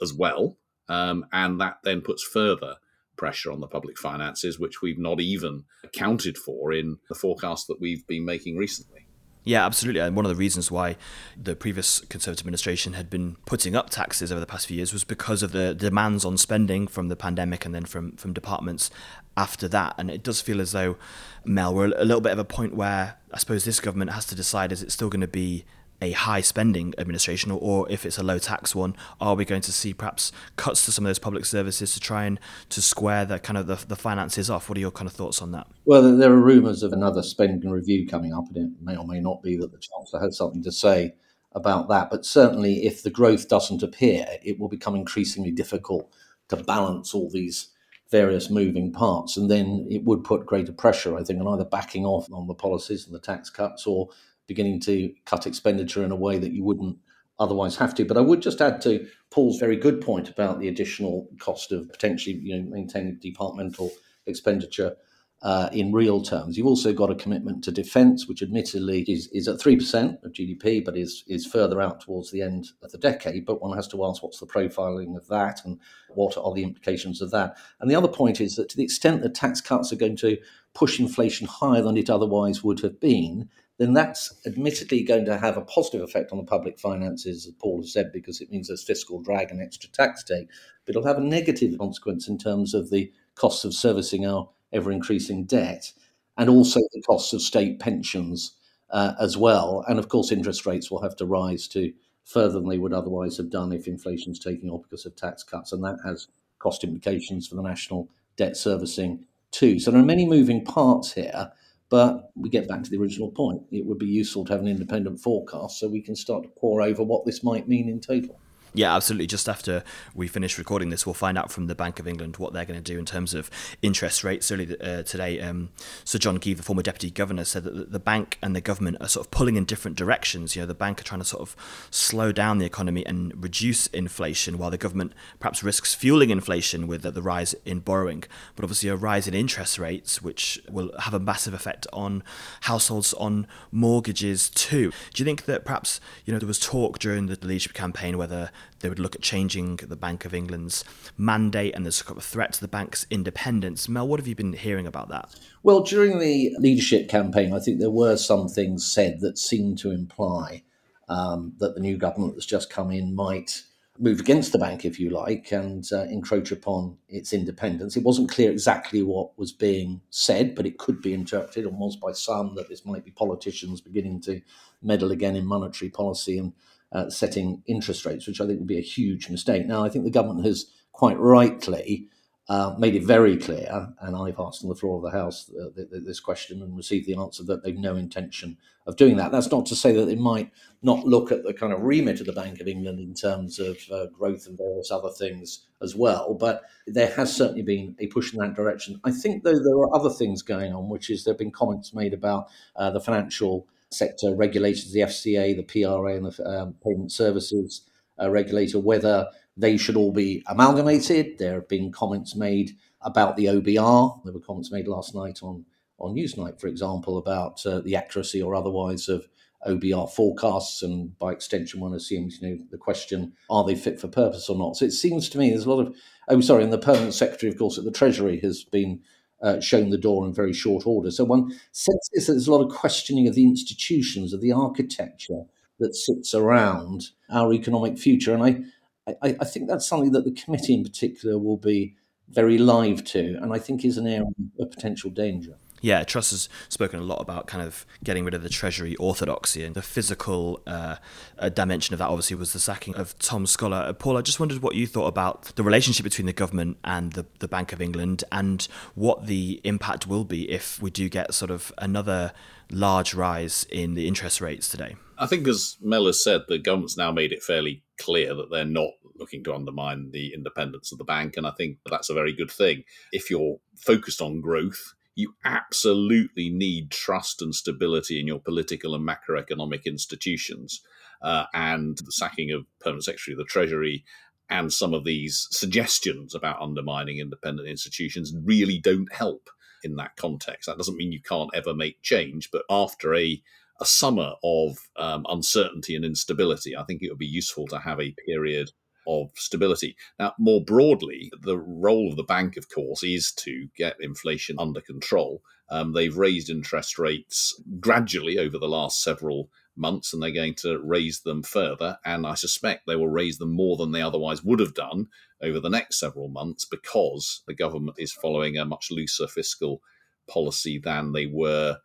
as 0.00 0.12
well. 0.12 0.58
Um, 0.88 1.26
and 1.32 1.60
that 1.60 1.78
then 1.82 2.00
puts 2.00 2.22
further 2.22 2.76
pressure 3.16 3.50
on 3.50 3.60
the 3.60 3.66
public 3.66 3.98
finances, 3.98 4.58
which 4.58 4.82
we've 4.82 4.98
not 4.98 5.20
even 5.20 5.64
accounted 5.82 6.38
for 6.38 6.72
in 6.72 6.98
the 7.08 7.14
forecast 7.14 7.66
that 7.66 7.80
we've 7.80 8.06
been 8.06 8.24
making 8.24 8.56
recently. 8.56 9.05
Yeah, 9.46 9.64
absolutely. 9.64 10.00
And 10.00 10.16
one 10.16 10.24
of 10.24 10.28
the 10.28 10.34
reasons 10.34 10.72
why 10.72 10.96
the 11.40 11.54
previous 11.54 12.00
Conservative 12.00 12.42
administration 12.42 12.94
had 12.94 13.08
been 13.08 13.36
putting 13.46 13.76
up 13.76 13.90
taxes 13.90 14.32
over 14.32 14.40
the 14.40 14.46
past 14.46 14.66
few 14.66 14.76
years 14.76 14.92
was 14.92 15.04
because 15.04 15.40
of 15.44 15.52
the 15.52 15.72
demands 15.72 16.24
on 16.24 16.36
spending 16.36 16.88
from 16.88 17.06
the 17.06 17.14
pandemic 17.14 17.64
and 17.64 17.72
then 17.72 17.84
from, 17.84 18.16
from 18.16 18.32
departments 18.32 18.90
after 19.36 19.68
that. 19.68 19.94
And 19.98 20.10
it 20.10 20.24
does 20.24 20.40
feel 20.40 20.60
as 20.60 20.72
though, 20.72 20.96
Mel, 21.44 21.72
we're 21.72 21.92
a 21.96 22.04
little 22.04 22.20
bit 22.20 22.32
of 22.32 22.40
a 22.40 22.44
point 22.44 22.74
where 22.74 23.18
I 23.32 23.38
suppose 23.38 23.64
this 23.64 23.78
government 23.78 24.10
has 24.10 24.26
to 24.26 24.34
decide 24.34 24.72
is 24.72 24.82
it 24.82 24.90
still 24.90 25.10
going 25.10 25.20
to 25.20 25.28
be 25.28 25.64
a 26.00 26.12
high 26.12 26.40
spending 26.40 26.94
administration 26.98 27.50
or, 27.50 27.86
if 27.90 28.04
it's 28.04 28.18
a 28.18 28.22
low 28.22 28.38
tax 28.38 28.74
one 28.74 28.96
are 29.20 29.34
we 29.34 29.44
going 29.44 29.60
to 29.62 29.72
see 29.72 29.94
perhaps 29.94 30.32
cuts 30.56 30.84
to 30.84 30.92
some 30.92 31.04
of 31.04 31.08
those 31.08 31.18
public 31.18 31.44
services 31.44 31.94
to 31.94 32.00
try 32.00 32.24
and 32.24 32.40
to 32.68 32.82
square 32.82 33.24
the 33.24 33.38
kind 33.38 33.56
of 33.56 33.66
the, 33.66 33.76
the 33.86 33.96
finances 33.96 34.50
off? 34.50 34.68
What 34.68 34.76
are 34.76 34.80
your 34.80 34.90
kind 34.90 35.08
of 35.08 35.14
thoughts 35.14 35.40
on 35.40 35.52
that? 35.52 35.66
Well 35.84 36.16
there 36.16 36.32
are 36.32 36.40
rumours 36.40 36.82
of 36.82 36.92
another 36.92 37.22
spending 37.22 37.70
review 37.70 38.06
coming 38.06 38.32
up 38.32 38.44
and 38.48 38.56
it 38.56 38.82
may 38.82 38.96
or 38.96 39.06
may 39.06 39.20
not 39.20 39.42
be 39.42 39.56
that 39.56 39.72
the 39.72 39.78
chancellor 39.78 40.20
has 40.20 40.36
something 40.36 40.62
to 40.62 40.72
say 40.72 41.14
about 41.52 41.88
that 41.88 42.10
but 42.10 42.26
certainly 42.26 42.84
if 42.84 43.02
the 43.02 43.10
growth 43.10 43.48
doesn't 43.48 43.82
appear 43.82 44.26
it 44.42 44.58
will 44.58 44.68
become 44.68 44.94
increasingly 44.94 45.50
difficult 45.50 46.12
to 46.48 46.56
balance 46.56 47.14
all 47.14 47.30
these 47.30 47.70
various 48.10 48.50
moving 48.50 48.92
parts 48.92 49.36
and 49.36 49.50
then 49.50 49.86
it 49.90 50.04
would 50.04 50.22
put 50.22 50.46
greater 50.46 50.72
pressure 50.72 51.16
i 51.16 51.24
think 51.24 51.40
on 51.40 51.54
either 51.54 51.64
backing 51.64 52.04
off 52.04 52.30
on 52.30 52.46
the 52.46 52.54
policies 52.54 53.06
and 53.06 53.14
the 53.14 53.20
tax 53.20 53.48
cuts 53.48 53.86
or 53.86 54.08
beginning 54.46 54.80
to 54.80 55.12
cut 55.24 55.46
expenditure 55.46 56.04
in 56.04 56.10
a 56.10 56.16
way 56.16 56.38
that 56.38 56.52
you 56.52 56.64
wouldn't 56.64 56.98
otherwise 57.38 57.76
have 57.76 57.94
to. 57.94 58.04
But 58.04 58.16
I 58.16 58.20
would 58.20 58.42
just 58.42 58.60
add 58.60 58.80
to 58.82 59.06
Paul's 59.30 59.58
very 59.58 59.76
good 59.76 60.00
point 60.00 60.28
about 60.28 60.60
the 60.60 60.68
additional 60.68 61.28
cost 61.38 61.72
of 61.72 61.90
potentially 61.90 62.36
you 62.36 62.56
know 62.56 62.70
maintaining 62.70 63.18
departmental 63.20 63.92
expenditure 64.26 64.96
uh, 65.42 65.68
in 65.72 65.92
real 65.92 66.22
terms. 66.22 66.56
You've 66.56 66.66
also 66.66 66.92
got 66.92 67.10
a 67.10 67.14
commitment 67.14 67.62
to 67.64 67.70
defence, 67.70 68.26
which 68.26 68.42
admittedly 68.42 69.02
is, 69.02 69.28
is 69.32 69.48
at 69.48 69.60
3% 69.60 70.24
of 70.24 70.32
GDP, 70.32 70.84
but 70.84 70.96
is, 70.96 71.24
is 71.26 71.46
further 71.46 71.80
out 71.80 72.00
towards 72.00 72.30
the 72.30 72.42
end 72.42 72.68
of 72.82 72.90
the 72.90 72.98
decade. 72.98 73.44
But 73.44 73.60
one 73.60 73.76
has 73.76 73.86
to 73.88 74.04
ask 74.04 74.22
what's 74.22 74.40
the 74.40 74.46
profiling 74.46 75.16
of 75.16 75.28
that 75.28 75.64
and 75.64 75.78
what 76.08 76.36
are 76.38 76.54
the 76.54 76.62
implications 76.62 77.20
of 77.20 77.30
that. 77.32 77.56
And 77.80 77.90
the 77.90 77.94
other 77.94 78.08
point 78.08 78.40
is 78.40 78.56
that 78.56 78.70
to 78.70 78.76
the 78.76 78.84
extent 78.84 79.22
that 79.22 79.34
tax 79.34 79.60
cuts 79.60 79.92
are 79.92 79.96
going 79.96 80.16
to 80.16 80.38
push 80.74 80.98
inflation 80.98 81.46
higher 81.46 81.82
than 81.82 81.96
it 81.96 82.10
otherwise 82.10 82.64
would 82.64 82.80
have 82.80 82.98
been, 82.98 83.50
then 83.78 83.92
that's 83.92 84.32
admittedly 84.46 85.02
going 85.02 85.26
to 85.26 85.36
have 85.38 85.56
a 85.56 85.62
positive 85.62 86.02
effect 86.02 86.32
on 86.32 86.38
the 86.38 86.44
public 86.44 86.78
finances, 86.78 87.46
as 87.46 87.52
Paul 87.54 87.82
has 87.82 87.92
said, 87.92 88.10
because 88.12 88.40
it 88.40 88.50
means 88.50 88.68
there's 88.68 88.82
fiscal 88.82 89.20
drag 89.20 89.50
and 89.50 89.60
extra 89.60 89.90
tax 89.90 90.24
take. 90.24 90.48
But 90.84 90.96
it'll 90.96 91.06
have 91.06 91.18
a 91.18 91.24
negative 91.24 91.78
consequence 91.78 92.28
in 92.28 92.38
terms 92.38 92.72
of 92.72 92.90
the 92.90 93.12
costs 93.34 93.64
of 93.64 93.74
servicing 93.74 94.26
our 94.26 94.48
ever 94.72 94.90
increasing 94.90 95.44
debt 95.44 95.92
and 96.38 96.48
also 96.48 96.80
the 96.80 97.02
costs 97.02 97.32
of 97.32 97.42
state 97.42 97.78
pensions 97.78 98.56
uh, 98.90 99.12
as 99.20 99.36
well. 99.36 99.84
And 99.88 99.98
of 99.98 100.08
course, 100.08 100.32
interest 100.32 100.66
rates 100.66 100.90
will 100.90 101.02
have 101.02 101.16
to 101.16 101.26
rise 101.26 101.68
to 101.68 101.92
further 102.24 102.54
than 102.54 102.68
they 102.68 102.78
would 102.78 102.92
otherwise 102.92 103.36
have 103.36 103.50
done 103.50 103.72
if 103.72 103.86
inflation's 103.86 104.38
taking 104.38 104.70
off 104.70 104.82
because 104.82 105.06
of 105.06 105.16
tax 105.16 105.42
cuts. 105.42 105.72
And 105.72 105.84
that 105.84 105.98
has 106.04 106.28
cost 106.58 106.82
implications 106.82 107.46
for 107.46 107.56
the 107.56 107.62
national 107.62 108.08
debt 108.36 108.56
servicing 108.56 109.26
too. 109.50 109.78
So 109.78 109.90
there 109.90 110.00
are 110.00 110.04
many 110.04 110.26
moving 110.26 110.64
parts 110.64 111.12
here. 111.12 111.52
But 111.88 112.30
we 112.34 112.48
get 112.48 112.68
back 112.68 112.82
to 112.82 112.90
the 112.90 112.98
original 112.98 113.30
point. 113.30 113.62
It 113.70 113.86
would 113.86 113.98
be 113.98 114.06
useful 114.06 114.44
to 114.46 114.52
have 114.52 114.60
an 114.60 114.68
independent 114.68 115.20
forecast 115.20 115.78
so 115.78 115.88
we 115.88 116.02
can 116.02 116.16
start 116.16 116.42
to 116.42 116.48
pore 116.48 116.82
over 116.82 117.02
what 117.02 117.24
this 117.24 117.44
might 117.44 117.68
mean 117.68 117.88
in 117.88 118.00
total. 118.00 118.40
Yeah, 118.76 118.94
absolutely. 118.94 119.26
Just 119.26 119.48
after 119.48 119.82
we 120.14 120.28
finish 120.28 120.58
recording 120.58 120.90
this, 120.90 121.06
we'll 121.06 121.14
find 121.14 121.38
out 121.38 121.50
from 121.50 121.66
the 121.66 121.74
Bank 121.74 121.98
of 121.98 122.06
England 122.06 122.36
what 122.36 122.52
they're 122.52 122.66
going 122.66 122.78
to 122.78 122.92
do 122.92 122.98
in 122.98 123.06
terms 123.06 123.32
of 123.32 123.50
interest 123.80 124.22
rates. 124.22 124.52
Earlier 124.52 124.76
uh, 124.82 125.02
today, 125.02 125.40
um, 125.40 125.70
Sir 126.04 126.18
John 126.18 126.38
Gieve, 126.38 126.58
the 126.58 126.62
former 126.62 126.82
deputy 126.82 127.10
governor, 127.10 127.44
said 127.44 127.64
that 127.64 127.90
the 127.90 127.98
bank 127.98 128.36
and 128.42 128.54
the 128.54 128.60
government 128.60 128.98
are 129.00 129.08
sort 129.08 129.24
of 129.24 129.30
pulling 129.30 129.56
in 129.56 129.64
different 129.64 129.96
directions. 129.96 130.54
You 130.54 130.60
know, 130.60 130.66
the 130.66 130.74
bank 130.74 131.00
are 131.00 131.04
trying 131.04 131.22
to 131.22 131.24
sort 131.24 131.40
of 131.40 131.56
slow 131.90 132.32
down 132.32 132.58
the 132.58 132.66
economy 132.66 133.04
and 133.06 133.32
reduce 133.42 133.86
inflation, 133.86 134.58
while 134.58 134.70
the 134.70 134.76
government 134.76 135.14
perhaps 135.40 135.62
risks 135.62 135.94
fueling 135.94 136.28
inflation 136.28 136.86
with 136.86 137.00
the, 137.00 137.10
the 137.10 137.22
rise 137.22 137.54
in 137.64 137.78
borrowing. 137.78 138.24
But 138.56 138.64
obviously, 138.64 138.90
a 138.90 138.96
rise 138.96 139.26
in 139.26 139.32
interest 139.32 139.78
rates, 139.78 140.20
which 140.20 140.60
will 140.68 140.92
have 140.98 141.14
a 141.14 141.18
massive 141.18 141.54
effect 141.54 141.86
on 141.94 142.22
households 142.60 143.14
on 143.14 143.46
mortgages 143.72 144.50
too. 144.50 144.92
Do 145.14 145.22
you 145.22 145.24
think 145.24 145.46
that 145.46 145.64
perhaps 145.64 145.98
you 146.26 146.34
know 146.34 146.38
there 146.38 146.46
was 146.46 146.60
talk 146.60 146.98
during 146.98 147.24
the 147.24 147.38
leadership 147.40 147.72
campaign 147.72 148.18
whether 148.18 148.50
they 148.80 148.88
would 148.88 148.98
look 148.98 149.14
at 149.14 149.22
changing 149.22 149.76
the 149.76 149.96
Bank 149.96 150.24
of 150.24 150.34
England's 150.34 150.84
mandate 151.16 151.74
and 151.74 151.84
there's 151.84 152.02
a 152.08 152.20
threat 152.20 152.52
to 152.54 152.60
the 152.60 152.68
bank's 152.68 153.06
independence. 153.10 153.88
Mel, 153.88 154.06
what 154.06 154.20
have 154.20 154.26
you 154.26 154.34
been 154.34 154.52
hearing 154.52 154.86
about 154.86 155.08
that? 155.08 155.34
Well, 155.62 155.80
during 155.80 156.18
the 156.18 156.54
leadership 156.58 157.08
campaign, 157.08 157.52
I 157.52 157.60
think 157.60 157.80
there 157.80 157.90
were 157.90 158.16
some 158.16 158.48
things 158.48 158.90
said 158.90 159.20
that 159.20 159.38
seemed 159.38 159.78
to 159.78 159.90
imply 159.90 160.62
um, 161.08 161.54
that 161.58 161.74
the 161.74 161.80
new 161.80 161.96
government 161.96 162.34
that's 162.34 162.46
just 162.46 162.70
come 162.70 162.90
in 162.90 163.14
might 163.14 163.62
move 163.98 164.20
against 164.20 164.52
the 164.52 164.58
bank, 164.58 164.84
if 164.84 165.00
you 165.00 165.10
like, 165.10 165.52
and 165.52 165.84
uh, 165.92 166.02
encroach 166.04 166.52
upon 166.52 166.96
its 167.08 167.32
independence. 167.32 167.96
It 167.96 168.02
wasn't 168.02 168.30
clear 168.30 168.50
exactly 168.50 169.02
what 169.02 169.36
was 169.38 169.52
being 169.52 170.00
said, 170.10 170.54
but 170.54 170.66
it 170.66 170.78
could 170.78 171.00
be 171.00 171.14
interpreted 171.14 171.66
was 171.66 171.96
by 171.96 172.12
some 172.12 172.54
that 172.56 172.68
this 172.68 172.84
might 172.84 173.04
be 173.04 173.10
politicians 173.10 173.80
beginning 173.80 174.20
to 174.22 174.40
meddle 174.82 175.12
again 175.12 175.36
in 175.36 175.46
monetary 175.46 175.90
policy 175.90 176.38
and 176.38 176.52
uh, 176.92 177.10
setting 177.10 177.62
interest 177.66 178.04
rates, 178.04 178.26
which 178.26 178.40
I 178.40 178.46
think 178.46 178.58
would 178.58 178.68
be 178.68 178.78
a 178.78 178.82
huge 178.82 179.28
mistake. 179.28 179.66
Now, 179.66 179.84
I 179.84 179.88
think 179.88 180.04
the 180.04 180.10
government 180.10 180.46
has 180.46 180.66
quite 180.92 181.18
rightly 181.18 182.08
uh, 182.48 182.76
made 182.78 182.94
it 182.94 183.02
very 183.02 183.36
clear, 183.36 183.88
and 184.00 184.14
I've 184.14 184.38
asked 184.38 184.62
on 184.62 184.68
the 184.68 184.76
floor 184.76 184.96
of 184.96 185.02
the 185.02 185.18
House 185.18 185.50
uh, 185.50 185.70
th- 185.74 185.90
th- 185.90 186.04
this 186.04 186.20
question 186.20 186.62
and 186.62 186.76
received 186.76 187.06
the 187.06 187.16
answer 187.16 187.42
that 187.42 187.64
they've 187.64 187.76
no 187.76 187.96
intention 187.96 188.56
of 188.86 188.96
doing 188.96 189.16
that. 189.16 189.32
That's 189.32 189.50
not 189.50 189.66
to 189.66 189.74
say 189.74 189.92
that 189.92 190.04
they 190.04 190.14
might 190.14 190.52
not 190.80 191.04
look 191.04 191.32
at 191.32 191.42
the 191.42 191.52
kind 191.52 191.72
of 191.72 191.82
remit 191.82 192.20
of 192.20 192.26
the 192.26 192.32
Bank 192.32 192.60
of 192.60 192.68
England 192.68 193.00
in 193.00 193.14
terms 193.14 193.58
of 193.58 193.76
uh, 193.90 194.06
growth 194.06 194.46
and 194.46 194.56
various 194.56 194.92
other 194.92 195.10
things 195.10 195.66
as 195.82 195.96
well, 195.96 196.34
but 196.34 196.62
there 196.86 197.12
has 197.16 197.34
certainly 197.34 197.62
been 197.62 197.96
a 197.98 198.06
push 198.06 198.32
in 198.32 198.38
that 198.38 198.54
direction. 198.54 199.00
I 199.02 199.10
think, 199.10 199.42
though, 199.42 199.58
there 199.58 199.78
are 199.78 199.92
other 199.92 200.10
things 200.10 200.42
going 200.42 200.72
on, 200.72 200.88
which 200.88 201.10
is 201.10 201.24
there 201.24 201.34
have 201.34 201.38
been 201.38 201.50
comments 201.50 201.92
made 201.92 202.14
about 202.14 202.46
uh, 202.76 202.92
the 202.92 203.00
financial 203.00 203.66
sector 203.90 204.34
regulators, 204.34 204.92
the 204.92 205.00
FCA, 205.00 205.56
the 205.56 205.62
PRA, 205.62 206.16
and 206.16 206.26
the 206.26 206.48
um, 206.48 206.74
Payment 206.84 207.12
Services 207.12 207.88
uh, 208.20 208.30
Regulator, 208.30 208.78
whether 208.78 209.28
they 209.56 209.76
should 209.76 209.96
all 209.96 210.12
be 210.12 210.42
amalgamated. 210.48 211.38
There 211.38 211.54
have 211.54 211.68
been 211.68 211.92
comments 211.92 212.36
made 212.36 212.72
about 213.00 213.36
the 213.36 213.46
OBR. 213.46 214.24
There 214.24 214.32
were 214.32 214.40
comments 214.40 214.72
made 214.72 214.88
last 214.88 215.14
night 215.14 215.40
on 215.42 215.64
on 215.98 216.14
Newsnight, 216.14 216.60
for 216.60 216.66
example, 216.66 217.16
about 217.16 217.64
uh, 217.64 217.80
the 217.80 217.96
accuracy 217.96 218.42
or 218.42 218.54
otherwise 218.54 219.08
of 219.08 219.26
OBR 219.66 220.10
forecasts, 220.10 220.82
and 220.82 221.18
by 221.18 221.32
extension, 221.32 221.80
one 221.80 221.94
assumes 221.94 222.40
you 222.40 222.48
know 222.48 222.58
the 222.70 222.78
question: 222.78 223.32
Are 223.48 223.64
they 223.64 223.74
fit 223.74 223.98
for 223.98 224.08
purpose 224.08 224.48
or 224.48 224.56
not? 224.56 224.76
So 224.76 224.84
it 224.84 224.92
seems 224.92 225.28
to 225.30 225.38
me 225.38 225.50
there's 225.50 225.64
a 225.64 225.70
lot 225.70 225.86
of 225.86 225.96
oh, 226.28 226.40
sorry, 226.40 226.64
and 226.64 226.72
the 226.72 226.78
permanent 226.78 227.14
secretary, 227.14 227.50
of 227.50 227.58
course, 227.58 227.78
at 227.78 227.84
the 227.84 227.90
Treasury 227.90 228.38
has 228.40 228.64
been 228.64 229.00
uh, 229.42 229.60
shown 229.60 229.90
the 229.90 229.98
door 229.98 230.26
in 230.26 230.32
very 230.32 230.52
short 230.52 230.86
order. 230.86 231.10
So 231.10 231.24
one 231.24 231.52
senses 231.72 232.26
that 232.26 232.32
there's 232.32 232.48
a 232.48 232.52
lot 232.52 232.64
of 232.64 232.74
questioning 232.74 233.28
of 233.28 233.34
the 233.34 233.44
institutions, 233.44 234.32
of 234.32 234.40
the 234.40 234.52
architecture 234.52 235.42
that 235.78 235.94
sits 235.94 236.34
around 236.34 237.10
our 237.30 237.52
economic 237.52 237.98
future. 237.98 238.34
And 238.34 238.42
I, 238.42 239.14
I, 239.22 239.36
I 239.40 239.44
think 239.44 239.68
that's 239.68 239.86
something 239.86 240.12
that 240.12 240.24
the 240.24 240.32
committee 240.32 240.74
in 240.74 240.82
particular 240.82 241.38
will 241.38 241.58
be 241.58 241.96
very 242.28 242.58
live 242.58 243.04
to, 243.04 243.38
and 243.40 243.52
I 243.52 243.58
think 243.58 243.84
is 243.84 243.98
an 243.98 244.06
area 244.06 244.26
of 244.58 244.70
potential 244.70 245.10
danger. 245.10 245.56
Yeah, 245.80 246.04
Truss 246.04 246.30
has 246.30 246.48
spoken 246.68 246.98
a 247.00 247.02
lot 247.02 247.20
about 247.20 247.46
kind 247.46 247.62
of 247.62 247.84
getting 248.02 248.24
rid 248.24 248.34
of 248.34 248.42
the 248.42 248.48
Treasury 248.48 248.96
orthodoxy, 248.96 249.64
and 249.64 249.74
the 249.74 249.82
physical 249.82 250.60
uh, 250.66 250.96
uh, 251.38 251.48
dimension 251.48 251.92
of 251.94 251.98
that 251.98 252.08
obviously 252.08 252.36
was 252.36 252.52
the 252.52 252.58
sacking 252.58 252.94
of 252.96 253.18
Tom 253.18 253.46
Scholar. 253.46 253.78
Uh, 253.78 253.92
Paul, 253.92 254.16
I 254.16 254.22
just 254.22 254.40
wondered 254.40 254.62
what 254.62 254.74
you 254.74 254.86
thought 254.86 255.06
about 255.06 255.54
the 255.56 255.62
relationship 255.62 256.04
between 256.04 256.26
the 256.26 256.32
government 256.32 256.78
and 256.84 257.12
the, 257.12 257.26
the 257.40 257.48
Bank 257.48 257.72
of 257.72 257.80
England, 257.80 258.24
and 258.32 258.66
what 258.94 259.26
the 259.26 259.60
impact 259.64 260.06
will 260.06 260.24
be 260.24 260.50
if 260.50 260.80
we 260.80 260.90
do 260.90 261.08
get 261.08 261.34
sort 261.34 261.50
of 261.50 261.72
another 261.78 262.32
large 262.70 263.14
rise 263.14 263.66
in 263.70 263.94
the 263.94 264.08
interest 264.08 264.40
rates 264.40 264.68
today. 264.68 264.96
I 265.18 265.26
think, 265.26 265.46
as 265.46 265.76
Mel 265.80 266.06
has 266.06 266.22
said, 266.22 266.42
the 266.48 266.58
government's 266.58 266.96
now 266.96 267.10
made 267.12 267.32
it 267.32 267.42
fairly 267.42 267.82
clear 267.98 268.34
that 268.34 268.50
they're 268.50 268.64
not 268.64 268.90
looking 269.18 269.42
to 269.44 269.54
undermine 269.54 270.10
the 270.10 270.34
independence 270.34 270.92
of 270.92 270.98
the 270.98 271.04
bank, 271.04 271.36
and 271.36 271.46
I 271.46 271.52
think 271.52 271.78
that's 271.88 272.10
a 272.10 272.14
very 272.14 272.34
good 272.34 272.50
thing. 272.50 272.84
If 273.12 273.30
you're 273.30 273.58
focused 273.76 274.20
on 274.20 274.40
growth, 274.40 274.94
you 275.16 275.34
absolutely 275.44 276.50
need 276.50 276.90
trust 276.90 277.42
and 277.42 277.54
stability 277.54 278.20
in 278.20 278.26
your 278.26 278.38
political 278.38 278.94
and 278.94 279.06
macroeconomic 279.06 279.84
institutions. 279.86 280.82
Uh, 281.22 281.46
and 281.54 281.98
the 282.04 282.12
sacking 282.12 282.52
of 282.52 282.66
permanent 282.78 283.04
secretary 283.04 283.32
of 283.32 283.38
the 283.38 283.44
Treasury 283.44 284.04
and 284.50 284.72
some 284.72 284.94
of 284.94 285.04
these 285.04 285.48
suggestions 285.50 286.34
about 286.34 286.60
undermining 286.60 287.18
independent 287.18 287.66
institutions 287.66 288.34
really 288.44 288.78
don't 288.78 289.12
help 289.12 289.48
in 289.82 289.96
that 289.96 290.14
context. 290.16 290.66
That 290.66 290.76
doesn't 290.76 290.96
mean 290.96 291.12
you 291.12 291.22
can't 291.22 291.50
ever 291.54 291.74
make 291.74 292.02
change, 292.02 292.50
but 292.52 292.62
after 292.70 293.14
a 293.14 293.42
a 293.78 293.84
summer 293.84 294.32
of 294.42 294.78
um, 294.96 295.26
uncertainty 295.28 295.94
and 295.94 296.04
instability, 296.04 296.74
I 296.74 296.84
think 296.84 297.02
it 297.02 297.10
would 297.10 297.18
be 297.18 297.26
useful 297.26 297.66
to 297.66 297.78
have 297.78 298.00
a 298.00 298.14
period 298.26 298.70
of 299.06 299.30
stability. 299.34 299.96
Now, 300.18 300.34
more 300.38 300.64
broadly, 300.64 301.30
the 301.40 301.58
role 301.58 302.10
of 302.10 302.16
the 302.16 302.22
bank, 302.24 302.56
of 302.56 302.68
course, 302.68 303.02
is 303.02 303.32
to 303.32 303.68
get 303.76 303.96
inflation 304.00 304.56
under 304.58 304.80
control. 304.80 305.42
Um, 305.68 305.92
they've 305.92 306.16
raised 306.16 306.50
interest 306.50 306.98
rates 306.98 307.60
gradually 307.80 308.38
over 308.38 308.58
the 308.58 308.68
last 308.68 309.02
several 309.02 309.50
months, 309.76 310.12
and 310.12 310.22
they're 310.22 310.30
going 310.30 310.54
to 310.54 310.78
raise 310.78 311.20
them 311.20 311.42
further. 311.42 311.98
And 312.04 312.26
I 312.26 312.34
suspect 312.34 312.86
they 312.86 312.96
will 312.96 313.08
raise 313.08 313.38
them 313.38 313.52
more 313.52 313.76
than 313.76 313.92
they 313.92 314.02
otherwise 314.02 314.42
would 314.42 314.60
have 314.60 314.74
done 314.74 315.08
over 315.42 315.60
the 315.60 315.68
next 315.70 315.98
several 315.98 316.28
months 316.28 316.64
because 316.64 317.42
the 317.46 317.54
government 317.54 317.96
is 317.98 318.12
following 318.12 318.56
a 318.56 318.64
much 318.64 318.88
looser 318.90 319.26
fiscal 319.26 319.82
policy 320.28 320.78
than 320.78 321.12
they 321.12 321.26
were 321.26 321.78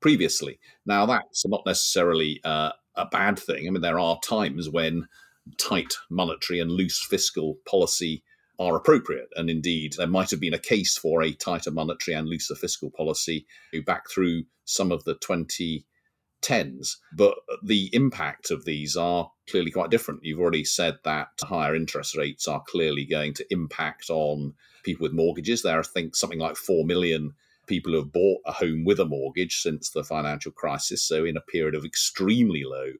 previously. 0.00 0.58
Now, 0.86 1.06
that's 1.06 1.46
not 1.46 1.62
necessarily 1.66 2.40
uh, 2.44 2.72
a 2.94 3.06
bad 3.06 3.38
thing. 3.38 3.66
I 3.66 3.70
mean, 3.70 3.82
there 3.82 3.98
are 3.98 4.18
times 4.20 4.68
when 4.68 5.08
tight 5.58 5.94
monetary 6.10 6.60
and 6.60 6.70
loose 6.70 7.04
fiscal 7.04 7.58
policy 7.66 8.22
are 8.58 8.76
appropriate. 8.76 9.28
And 9.34 9.50
indeed, 9.50 9.94
there 9.96 10.06
might 10.06 10.30
have 10.30 10.40
been 10.40 10.54
a 10.54 10.58
case 10.58 10.96
for 10.96 11.22
a 11.22 11.32
tighter 11.32 11.70
monetary 11.70 12.16
and 12.16 12.28
looser 12.28 12.54
fiscal 12.54 12.90
policy 12.90 13.46
back 13.86 14.08
through 14.10 14.44
some 14.64 14.92
of 14.92 15.04
the 15.04 15.16
2010s. 15.16 16.96
But 17.16 17.34
the 17.64 17.90
impact 17.92 18.50
of 18.50 18.64
these 18.64 18.96
are 18.96 19.30
clearly 19.48 19.70
quite 19.70 19.90
different. 19.90 20.24
You've 20.24 20.40
already 20.40 20.64
said 20.64 20.98
that 21.04 21.28
higher 21.42 21.74
interest 21.74 22.16
rates 22.16 22.46
are 22.46 22.62
clearly 22.68 23.04
going 23.04 23.34
to 23.34 23.46
impact 23.50 24.10
on 24.10 24.54
people 24.84 25.04
with 25.04 25.12
mortgages. 25.12 25.62
There 25.62 25.76
are, 25.76 25.80
I 25.80 25.82
think, 25.82 26.14
something 26.14 26.38
like 26.38 26.56
4 26.56 26.84
million 26.84 27.34
people 27.66 27.92
who 27.92 27.98
have 27.98 28.12
bought 28.12 28.40
a 28.46 28.52
home 28.52 28.84
with 28.84 29.00
a 29.00 29.04
mortgage 29.04 29.60
since 29.60 29.90
the 29.90 30.04
financial 30.04 30.52
crisis. 30.52 31.02
So, 31.02 31.24
in 31.24 31.36
a 31.36 31.40
period 31.40 31.74
of 31.74 31.84
extremely 31.84 32.64
low 32.64 32.92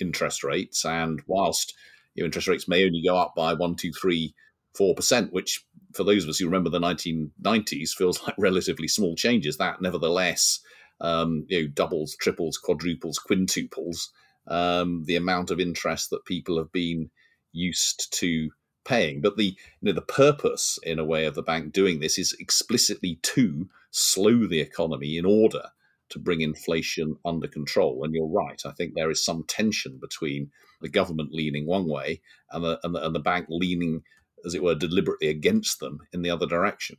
interest 0.00 0.44
rates. 0.44 0.84
And 0.84 1.22
whilst 1.26 1.74
your 2.14 2.26
interest 2.26 2.48
rates 2.48 2.68
may 2.68 2.84
only 2.84 3.02
go 3.02 3.16
up 3.16 3.34
by 3.34 3.54
one, 3.54 3.76
two, 3.76 3.92
three, 3.92 4.34
four 4.74 4.94
percent, 4.94 5.32
which 5.32 5.64
for 5.92 6.04
those 6.04 6.24
of 6.24 6.30
us 6.30 6.38
who 6.38 6.46
remember 6.46 6.70
the 6.70 6.80
1990s 6.80 7.90
feels 7.90 8.22
like 8.26 8.34
relatively 8.38 8.88
small 8.88 9.14
changes, 9.14 9.56
that 9.58 9.80
nevertheless 9.80 10.60
um, 11.00 11.44
you 11.48 11.62
know 11.62 11.68
doubles, 11.68 12.16
triples, 12.16 12.56
quadruples, 12.56 13.18
quintuples 13.18 14.08
um, 14.48 15.04
the 15.04 15.16
amount 15.16 15.50
of 15.50 15.60
interest 15.60 16.10
that 16.10 16.24
people 16.24 16.58
have 16.58 16.72
been 16.72 17.10
used 17.52 18.12
to 18.18 18.50
paying. 18.84 19.20
But 19.20 19.36
the 19.36 19.46
you 19.46 19.56
know, 19.82 19.92
the 19.92 20.02
purpose, 20.02 20.78
in 20.82 20.98
a 20.98 21.04
way, 21.04 21.26
of 21.26 21.34
the 21.34 21.42
bank 21.42 21.72
doing 21.72 22.00
this 22.00 22.18
is 22.18 22.36
explicitly 22.38 23.18
to 23.22 23.68
slow 23.90 24.46
the 24.46 24.60
economy 24.60 25.16
in 25.16 25.24
order 25.24 25.70
to 26.14 26.18
bring 26.20 26.40
inflation 26.40 27.16
under 27.24 27.46
control. 27.46 28.02
And 28.04 28.14
you're 28.14 28.26
right. 28.26 28.60
I 28.64 28.70
think 28.72 28.94
there 28.94 29.10
is 29.10 29.24
some 29.24 29.44
tension 29.46 29.98
between 30.00 30.50
the 30.80 30.88
government 30.88 31.32
leaning 31.32 31.66
one 31.66 31.88
way 31.88 32.22
and 32.50 32.64
the, 32.64 32.80
and 32.82 32.94
the, 32.94 33.04
and 33.04 33.14
the 33.14 33.20
bank 33.20 33.46
leaning, 33.50 34.02
as 34.46 34.54
it 34.54 34.62
were, 34.62 34.74
deliberately 34.74 35.28
against 35.28 35.80
them 35.80 35.98
in 36.12 36.22
the 36.22 36.30
other 36.30 36.46
direction. 36.46 36.96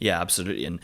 Yeah, 0.00 0.20
absolutely. 0.20 0.64
And 0.64 0.80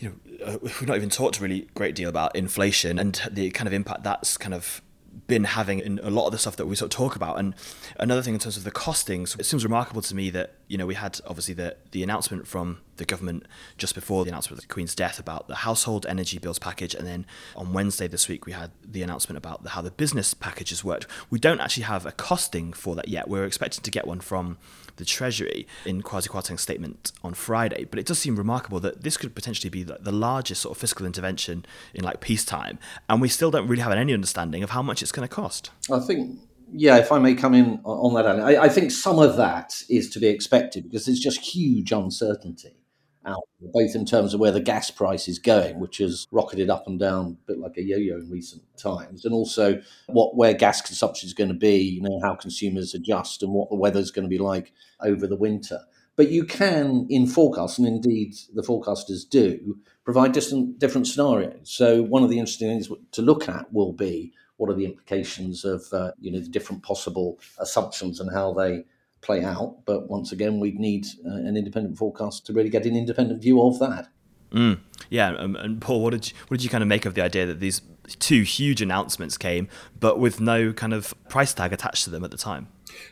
you 0.00 0.08
know, 0.08 0.44
uh, 0.44 0.58
we've 0.62 0.86
not 0.86 0.96
even 0.96 1.10
talked 1.10 1.38
a 1.38 1.42
really 1.42 1.68
great 1.74 1.94
deal 1.94 2.08
about 2.08 2.34
inflation 2.34 2.98
and 2.98 3.22
the 3.30 3.50
kind 3.50 3.68
of 3.68 3.74
impact 3.74 4.02
that's 4.02 4.36
kind 4.36 4.54
of 4.54 4.82
been 5.26 5.44
having 5.44 5.78
in 5.78 6.00
a 6.02 6.10
lot 6.10 6.26
of 6.26 6.32
the 6.32 6.38
stuff 6.38 6.56
that 6.56 6.66
we 6.66 6.74
sort 6.74 6.92
of 6.92 6.96
talk 6.96 7.14
about. 7.14 7.38
And 7.38 7.54
another 7.98 8.22
thing 8.22 8.34
in 8.34 8.40
terms 8.40 8.56
of 8.56 8.64
the 8.64 8.70
costings, 8.70 9.38
it 9.38 9.44
seems 9.44 9.64
remarkable 9.64 10.00
to 10.02 10.14
me 10.14 10.30
that 10.30 10.54
you 10.68 10.78
know 10.78 10.86
we 10.86 10.94
had 10.94 11.20
obviously 11.26 11.54
the 11.54 11.76
the 11.90 12.02
announcement 12.02 12.46
from 12.48 12.80
the 12.96 13.04
government 13.04 13.46
just 13.78 13.94
before 13.94 14.24
the 14.24 14.30
announcement 14.30 14.58
of 14.58 14.68
the 14.68 14.72
Queen's 14.72 14.94
death 14.94 15.18
about 15.18 15.48
the 15.48 15.56
household 15.56 16.06
energy 16.06 16.38
bills 16.38 16.58
package, 16.58 16.94
and 16.94 17.06
then 17.06 17.26
on 17.56 17.72
Wednesday 17.72 18.06
this 18.06 18.28
week 18.28 18.46
we 18.46 18.52
had 18.52 18.70
the 18.84 19.02
announcement 19.02 19.36
about 19.36 19.62
the, 19.62 19.70
how 19.70 19.82
the 19.82 19.90
business 19.90 20.34
packages 20.34 20.84
worked. 20.84 21.06
We 21.30 21.38
don't 21.38 21.60
actually 21.60 21.84
have 21.84 22.06
a 22.06 22.12
costing 22.12 22.72
for 22.72 22.94
that 22.96 23.08
yet. 23.08 23.28
We're 23.28 23.44
expecting 23.44 23.82
to 23.82 23.90
get 23.90 24.06
one 24.06 24.20
from 24.20 24.58
the 24.96 25.04
Treasury 25.04 25.66
in 25.84 26.02
Kwasi 26.02 26.28
Kwarteng's 26.28 26.60
statement 26.60 27.12
on 27.24 27.34
Friday. 27.34 27.84
But 27.84 27.98
it 27.98 28.06
does 28.06 28.18
seem 28.18 28.36
remarkable 28.36 28.80
that 28.80 29.02
this 29.02 29.16
could 29.16 29.34
potentially 29.34 29.70
be 29.70 29.82
the 29.82 30.12
largest 30.12 30.62
sort 30.62 30.76
of 30.76 30.80
fiscal 30.80 31.06
intervention 31.06 31.64
in 31.94 32.04
like 32.04 32.20
peacetime, 32.20 32.78
and 33.08 33.20
we 33.20 33.28
still 33.28 33.50
don't 33.50 33.66
really 33.68 33.82
have 33.82 33.92
any 33.92 34.12
understanding 34.12 34.62
of 34.62 34.70
how 34.70 34.82
much 34.82 35.02
it's 35.02 35.12
going 35.12 35.26
to 35.26 35.34
cost. 35.34 35.70
I 35.90 36.00
think. 36.00 36.40
Yeah, 36.74 36.96
if 36.96 37.12
I 37.12 37.18
may 37.18 37.34
come 37.34 37.52
in 37.52 37.80
on 37.84 38.14
that, 38.14 38.24
I, 38.24 38.62
I 38.64 38.68
think 38.70 38.92
some 38.92 39.18
of 39.18 39.36
that 39.36 39.82
is 39.90 40.08
to 40.10 40.18
be 40.18 40.28
expected 40.28 40.84
because 40.84 41.04
there's 41.04 41.20
just 41.20 41.40
huge 41.40 41.92
uncertainty 41.92 42.81
out, 43.26 43.48
both 43.72 43.94
in 43.94 44.04
terms 44.04 44.34
of 44.34 44.40
where 44.40 44.50
the 44.50 44.60
gas 44.60 44.90
price 44.90 45.28
is 45.28 45.38
going, 45.38 45.78
which 45.78 45.98
has 45.98 46.26
rocketed 46.30 46.70
up 46.70 46.86
and 46.86 46.98
down 46.98 47.36
a 47.44 47.46
bit 47.46 47.58
like 47.58 47.76
a 47.76 47.82
yo-yo 47.82 48.16
in 48.16 48.30
recent 48.30 48.62
times, 48.76 49.24
and 49.24 49.34
also 49.34 49.80
what 50.08 50.36
where 50.36 50.54
gas 50.54 50.80
consumption 50.80 51.26
is 51.26 51.34
going 51.34 51.48
to 51.48 51.54
be, 51.54 51.76
you 51.76 52.00
know, 52.02 52.20
how 52.22 52.34
consumers 52.34 52.94
adjust 52.94 53.42
and 53.42 53.52
what 53.52 53.70
the 53.70 53.76
weather 53.76 54.00
is 54.00 54.10
going 54.10 54.24
to 54.24 54.28
be 54.28 54.38
like 54.38 54.72
over 55.00 55.26
the 55.26 55.36
winter. 55.36 55.80
But 56.16 56.30
you 56.30 56.44
can, 56.44 57.06
in 57.08 57.26
forecasts, 57.26 57.78
and 57.78 57.86
indeed 57.86 58.34
the 58.54 58.62
forecasters 58.62 59.28
do, 59.28 59.78
provide 60.04 60.32
different 60.32 60.78
different 60.78 61.06
scenarios. 61.06 61.70
So 61.70 62.02
one 62.02 62.22
of 62.22 62.30
the 62.30 62.38
interesting 62.38 62.68
things 62.68 62.88
to 63.12 63.22
look 63.22 63.48
at 63.48 63.72
will 63.72 63.92
be 63.92 64.32
what 64.56 64.70
are 64.70 64.74
the 64.74 64.84
implications 64.84 65.64
of 65.64 65.84
uh, 65.92 66.12
you 66.20 66.30
know 66.30 66.40
the 66.40 66.48
different 66.48 66.82
possible 66.82 67.38
assumptions 67.58 68.20
and 68.20 68.30
how 68.32 68.52
they 68.52 68.84
play 69.22 69.42
out. 69.44 69.78
But 69.86 70.10
once 70.10 70.32
again, 70.32 70.60
we'd 70.60 70.78
need 70.78 71.06
uh, 71.26 71.34
an 71.34 71.56
independent 71.56 71.96
forecast 71.96 72.46
to 72.46 72.52
really 72.52 72.70
get 72.70 72.86
an 72.86 72.96
independent 72.96 73.42
view 73.42 73.62
of 73.62 73.78
that. 73.78 74.08
Mm, 74.50 74.80
yeah, 75.08 75.30
um, 75.36 75.56
and 75.56 75.80
Paul, 75.80 76.02
what 76.02 76.10
did 76.10 76.28
you, 76.28 76.36
what 76.48 76.58
did 76.58 76.64
you 76.64 76.70
kind 76.70 76.82
of 76.82 76.88
make 76.88 77.06
of 77.06 77.14
the 77.14 77.22
idea 77.22 77.46
that 77.46 77.60
these 77.60 77.80
two 78.18 78.42
huge 78.42 78.82
announcements 78.82 79.38
came, 79.38 79.68
but 79.98 80.18
with 80.18 80.40
no 80.40 80.72
kind 80.72 80.92
of 80.92 81.14
price 81.28 81.54
tag 81.54 81.72
attached 81.72 82.04
to 82.04 82.10
them 82.10 82.22
at 82.22 82.30
the 82.30 82.36
time? 82.36 82.68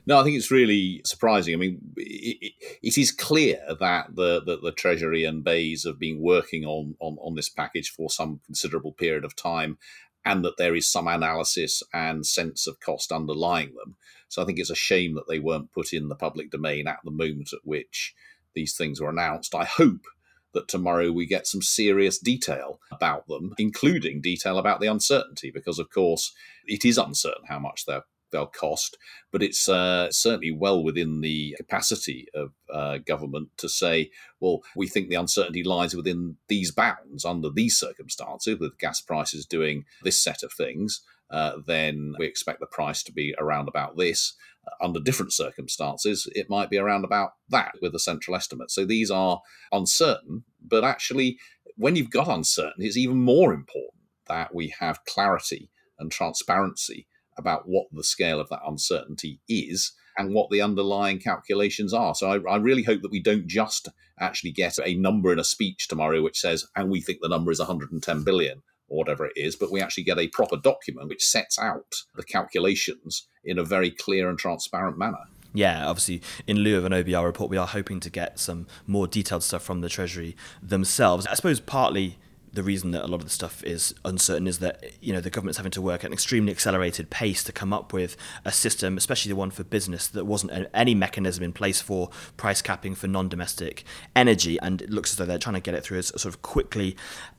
No, 0.06 0.20
I 0.20 0.24
think 0.24 0.36
it's 0.36 0.50
really 0.50 1.00
surprising. 1.06 1.54
I 1.54 1.56
mean, 1.56 1.80
it, 1.96 2.52
it 2.82 2.98
is 2.98 3.10
clear 3.10 3.58
that 3.68 4.14
the, 4.14 4.42
the, 4.44 4.58
the 4.58 4.72
Treasury 4.72 5.24
and 5.24 5.42
BEIS 5.42 5.84
have 5.84 5.98
been 5.98 6.20
working 6.20 6.64
on, 6.64 6.96
on 7.00 7.16
on 7.22 7.34
this 7.34 7.48
package 7.48 7.90
for 7.90 8.10
some 8.10 8.40
considerable 8.44 8.92
period 8.92 9.24
of 9.24 9.34
time, 9.34 9.78
and 10.24 10.44
that 10.44 10.58
there 10.58 10.74
is 10.74 10.90
some 10.90 11.08
analysis 11.08 11.82
and 11.94 12.26
sense 12.26 12.66
of 12.66 12.80
cost 12.80 13.10
underlying 13.10 13.74
them. 13.74 13.96
So 14.30 14.40
I 14.40 14.46
think 14.46 14.58
it's 14.58 14.70
a 14.70 14.74
shame 14.74 15.14
that 15.14 15.28
they 15.28 15.38
weren't 15.38 15.72
put 15.72 15.92
in 15.92 16.08
the 16.08 16.14
public 16.14 16.50
domain 16.50 16.88
at 16.88 17.00
the 17.04 17.10
moment 17.10 17.52
at 17.52 17.60
which 17.64 18.14
these 18.54 18.76
things 18.76 19.00
were 19.00 19.10
announced. 19.10 19.54
I 19.54 19.64
hope 19.64 20.06
that 20.54 20.68
tomorrow 20.68 21.12
we 21.12 21.26
get 21.26 21.46
some 21.46 21.62
serious 21.62 22.18
detail 22.18 22.80
about 22.90 23.28
them, 23.28 23.54
including 23.58 24.20
detail 24.20 24.58
about 24.58 24.80
the 24.80 24.88
uncertainty, 24.88 25.50
because 25.50 25.78
of 25.78 25.90
course 25.90 26.32
it 26.66 26.84
is 26.84 26.98
uncertain 26.98 27.44
how 27.48 27.58
much 27.58 27.84
they're 27.86 28.04
they'll 28.30 28.46
cost, 28.46 28.96
but 29.32 29.42
it's 29.42 29.68
uh, 29.68 30.10
certainly 30.10 30.50
well 30.50 30.82
within 30.82 31.20
the 31.20 31.54
capacity 31.56 32.26
of 32.34 32.52
uh, 32.72 32.98
government 32.98 33.48
to 33.58 33.68
say, 33.68 34.10
well, 34.40 34.62
we 34.76 34.86
think 34.86 35.08
the 35.08 35.16
uncertainty 35.16 35.62
lies 35.62 35.94
within 35.94 36.36
these 36.48 36.70
bounds 36.70 37.24
under 37.24 37.50
these 37.50 37.76
circumstances, 37.76 38.58
with 38.58 38.78
gas 38.78 39.00
prices 39.00 39.46
doing 39.46 39.84
this 40.02 40.22
set 40.22 40.42
of 40.42 40.52
things. 40.52 41.02
Uh, 41.30 41.52
then 41.66 42.14
we 42.18 42.26
expect 42.26 42.60
the 42.60 42.66
price 42.66 43.02
to 43.04 43.12
be 43.12 43.34
around 43.38 43.68
about 43.68 43.96
this. 43.96 44.34
Uh, 44.66 44.84
under 44.84 45.00
different 45.00 45.32
circumstances, 45.32 46.28
it 46.34 46.50
might 46.50 46.70
be 46.70 46.78
around 46.78 47.04
about 47.04 47.32
that 47.48 47.72
with 47.80 47.94
a 47.94 47.98
central 47.98 48.36
estimate. 48.36 48.70
So 48.70 48.84
these 48.84 49.10
are 49.10 49.40
uncertain, 49.72 50.44
But 50.60 50.84
actually, 50.84 51.38
when 51.76 51.96
you've 51.96 52.10
got 52.10 52.28
uncertainty, 52.28 52.86
it's 52.86 52.96
even 52.96 53.18
more 53.18 53.54
important 53.54 54.02
that 54.26 54.54
we 54.54 54.74
have 54.78 55.04
clarity 55.04 55.70
and 55.98 56.10
transparency 56.10 57.06
about 57.38 57.62
what 57.66 57.86
the 57.92 58.04
scale 58.04 58.40
of 58.40 58.48
that 58.50 58.60
uncertainty 58.66 59.40
is 59.48 59.92
and 60.18 60.34
what 60.34 60.50
the 60.50 60.60
underlying 60.60 61.18
calculations 61.18 61.94
are. 61.94 62.14
So 62.14 62.30
I, 62.30 62.52
I, 62.52 62.56
really 62.56 62.82
hope 62.82 63.00
that 63.02 63.10
we 63.10 63.22
don't 63.22 63.46
just 63.46 63.88
actually 64.18 64.50
get 64.52 64.76
a 64.84 64.94
number 64.94 65.32
in 65.32 65.38
a 65.38 65.44
speech 65.44 65.88
tomorrow 65.88 66.20
which 66.22 66.38
says, 66.38 66.66
and 66.76 66.90
we 66.90 67.00
think 67.00 67.20
the 67.22 67.28
number 67.28 67.50
is 67.50 67.58
110 67.58 68.24
billion 68.24 68.62
or 68.90 68.98
whatever 68.98 69.24
it 69.24 69.32
is, 69.36 69.56
but 69.56 69.70
we 69.70 69.80
actually 69.80 70.04
get 70.04 70.18
a 70.18 70.28
proper 70.28 70.56
document 70.56 71.08
which 71.08 71.24
sets 71.24 71.58
out 71.58 71.94
the 72.16 72.22
calculations 72.22 73.28
in 73.44 73.58
a 73.58 73.64
very 73.64 73.90
clear 73.90 74.28
and 74.28 74.38
transparent 74.38 74.98
manner. 74.98 75.24
Yeah, 75.52 75.88
obviously, 75.88 76.22
in 76.46 76.58
lieu 76.58 76.76
of 76.76 76.84
an 76.84 76.92
OBR 76.92 77.24
report, 77.24 77.50
we 77.50 77.56
are 77.56 77.66
hoping 77.66 77.98
to 78.00 78.10
get 78.10 78.38
some 78.38 78.66
more 78.86 79.06
detailed 79.06 79.42
stuff 79.42 79.62
from 79.62 79.80
the 79.80 79.88
Treasury 79.88 80.36
themselves. 80.62 81.26
I 81.26 81.34
suppose 81.34 81.58
partly 81.58 82.18
the 82.52 82.62
reason 82.62 82.90
that 82.90 83.04
a 83.04 83.06
lot 83.06 83.16
of 83.16 83.24
the 83.24 83.30
stuff 83.30 83.62
is 83.64 83.94
uncertain 84.04 84.46
is 84.46 84.58
that 84.58 84.92
you 85.00 85.12
know 85.12 85.20
the 85.20 85.30
government's 85.30 85.58
having 85.58 85.72
to 85.72 85.82
work 85.82 86.00
at 86.04 86.06
an 86.06 86.12
extremely 86.12 86.52
accelerated 86.52 87.10
pace 87.10 87.44
to 87.44 87.52
come 87.52 87.72
up 87.72 87.92
with 87.92 88.16
a 88.44 88.52
system, 88.52 88.96
especially 88.96 89.30
the 89.30 89.36
one 89.36 89.50
for 89.50 89.64
business, 89.64 90.08
that 90.08 90.24
wasn't 90.24 90.68
any 90.74 90.94
mechanism 90.94 91.44
in 91.44 91.52
place 91.52 91.80
for 91.80 92.10
price 92.36 92.62
capping 92.62 92.94
for 92.94 93.06
non-domestic 93.06 93.84
energy, 94.16 94.58
and 94.60 94.82
it 94.82 94.90
looks 94.90 95.12
as 95.12 95.16
though 95.16 95.26
they're 95.26 95.38
trying 95.38 95.54
to 95.54 95.60
get 95.60 95.74
it 95.74 95.84
through 95.84 95.98
as 95.98 96.08
sort 96.08 96.26
of 96.26 96.42
quickly 96.42 96.96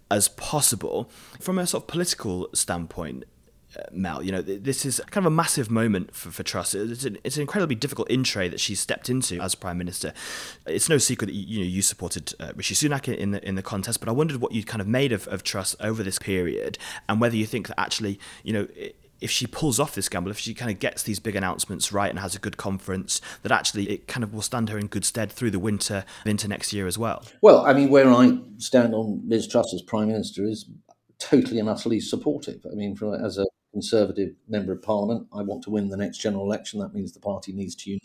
as 0.09 0.27
possible. 0.27 1.09
From 1.39 1.57
a 1.57 1.65
sort 1.67 1.83
of 1.83 1.87
political 1.87 2.49
standpoint, 2.53 3.23
Mel, 3.91 4.21
you 4.23 4.31
know, 4.31 4.41
this 4.41 4.85
is 4.85 5.01
kind 5.11 5.25
of 5.25 5.31
a 5.31 5.35
massive 5.35 5.69
moment 5.69 6.13
for, 6.13 6.31
for 6.31 6.43
Truss. 6.43 6.75
It's 6.75 7.05
an, 7.05 7.17
it's 7.23 7.37
an 7.37 7.41
incredibly 7.41 7.75
difficult 7.75 8.09
in 8.09 8.23
tray 8.23 8.47
that 8.49 8.59
she's 8.59 8.79
stepped 8.79 9.09
into 9.09 9.39
as 9.39 9.55
Prime 9.55 9.77
Minister. 9.77 10.13
It's 10.65 10.89
no 10.89 10.97
secret 10.97 11.27
that 11.27 11.33
you, 11.33 11.59
know 11.59 11.65
you 11.65 11.81
supported 11.81 12.33
uh, 12.39 12.51
Rishi 12.55 12.75
Sunak 12.75 13.13
in 13.13 13.31
the 13.31 13.47
in 13.47 13.55
the 13.55 13.61
contest, 13.61 13.99
but 13.99 14.09
I 14.09 14.11
wondered 14.11 14.37
what 14.37 14.51
you 14.51 14.63
kind 14.63 14.81
of 14.81 14.87
made 14.87 15.11
of, 15.11 15.27
of 15.27 15.43
Truss 15.43 15.75
over 15.79 16.03
this 16.03 16.19
period, 16.19 16.77
and 17.07 17.21
whether 17.21 17.35
you 17.35 17.45
think 17.45 17.67
that 17.67 17.79
actually, 17.79 18.19
you 18.43 18.53
know. 18.53 18.67
if 19.21 19.29
she 19.29 19.45
pulls 19.45 19.79
off 19.79 19.93
this 19.93 20.09
gamble, 20.09 20.31
if 20.31 20.39
she 20.39 20.51
kind 20.51 20.71
of 20.71 20.79
gets 20.79 21.03
these 21.03 21.19
big 21.19 21.35
announcements 21.35 21.91
right 21.91 22.09
and 22.09 22.17
has 22.17 22.33
a 22.33 22.39
good 22.39 22.57
conference, 22.57 23.21
that 23.43 23.51
actually 23.51 23.87
it 23.87 24.07
kind 24.07 24.23
of 24.23 24.33
will 24.33 24.41
stand 24.41 24.67
her 24.69 24.79
in 24.79 24.87
good 24.87 25.05
stead 25.05 25.31
through 25.31 25.51
the 25.51 25.59
winter 25.59 26.03
into 26.25 26.47
next 26.47 26.73
year 26.73 26.87
as 26.87 26.97
well. 26.97 27.23
Well, 27.39 27.63
I 27.63 27.73
mean, 27.73 27.91
where 27.91 28.11
I 28.11 28.39
stand 28.57 28.95
on 28.95 29.21
Liz 29.27 29.47
Truss 29.47 29.75
as 29.75 29.83
Prime 29.83 30.07
Minister 30.07 30.43
is 30.43 30.67
totally 31.19 31.59
and 31.59 31.69
utterly 31.69 31.99
supportive. 31.99 32.65
I 32.65 32.73
mean, 32.73 32.95
from, 32.95 33.13
as 33.13 33.37
a 33.37 33.45
Conservative 33.73 34.35
member 34.47 34.73
of 34.73 34.81
Parliament. 34.81 35.27
I 35.33 35.41
want 35.41 35.63
to 35.63 35.69
win 35.69 35.89
the 35.89 35.97
next 35.97 36.19
general 36.19 36.43
election. 36.43 36.79
That 36.79 36.93
means 36.93 37.13
the 37.13 37.19
party 37.19 37.53
needs 37.53 37.75
to 37.75 37.89
unite. 37.89 38.01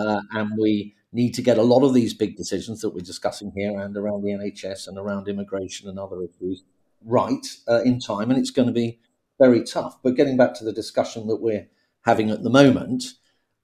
Uh, 0.00 0.20
and 0.32 0.50
we 0.58 0.94
need 1.12 1.34
to 1.34 1.42
get 1.42 1.58
a 1.58 1.62
lot 1.62 1.84
of 1.84 1.94
these 1.94 2.14
big 2.14 2.36
decisions 2.36 2.80
that 2.80 2.90
we're 2.90 3.00
discussing 3.00 3.52
here 3.56 3.78
and 3.78 3.96
around 3.96 4.22
the 4.22 4.30
NHS 4.30 4.86
and 4.86 4.96
around 4.96 5.26
immigration 5.26 5.88
and 5.88 5.98
other 5.98 6.22
issues 6.22 6.62
right 7.04 7.46
uh, 7.68 7.82
in 7.82 7.98
time. 7.98 8.30
And 8.30 8.38
it's 8.38 8.50
going 8.50 8.68
to 8.68 8.72
be 8.72 9.00
very 9.40 9.64
tough. 9.64 9.98
But 10.02 10.14
getting 10.14 10.36
back 10.36 10.54
to 10.54 10.64
the 10.64 10.72
discussion 10.72 11.26
that 11.26 11.42
we're 11.42 11.66
having 12.02 12.30
at 12.30 12.44
the 12.44 12.50
moment, 12.50 13.04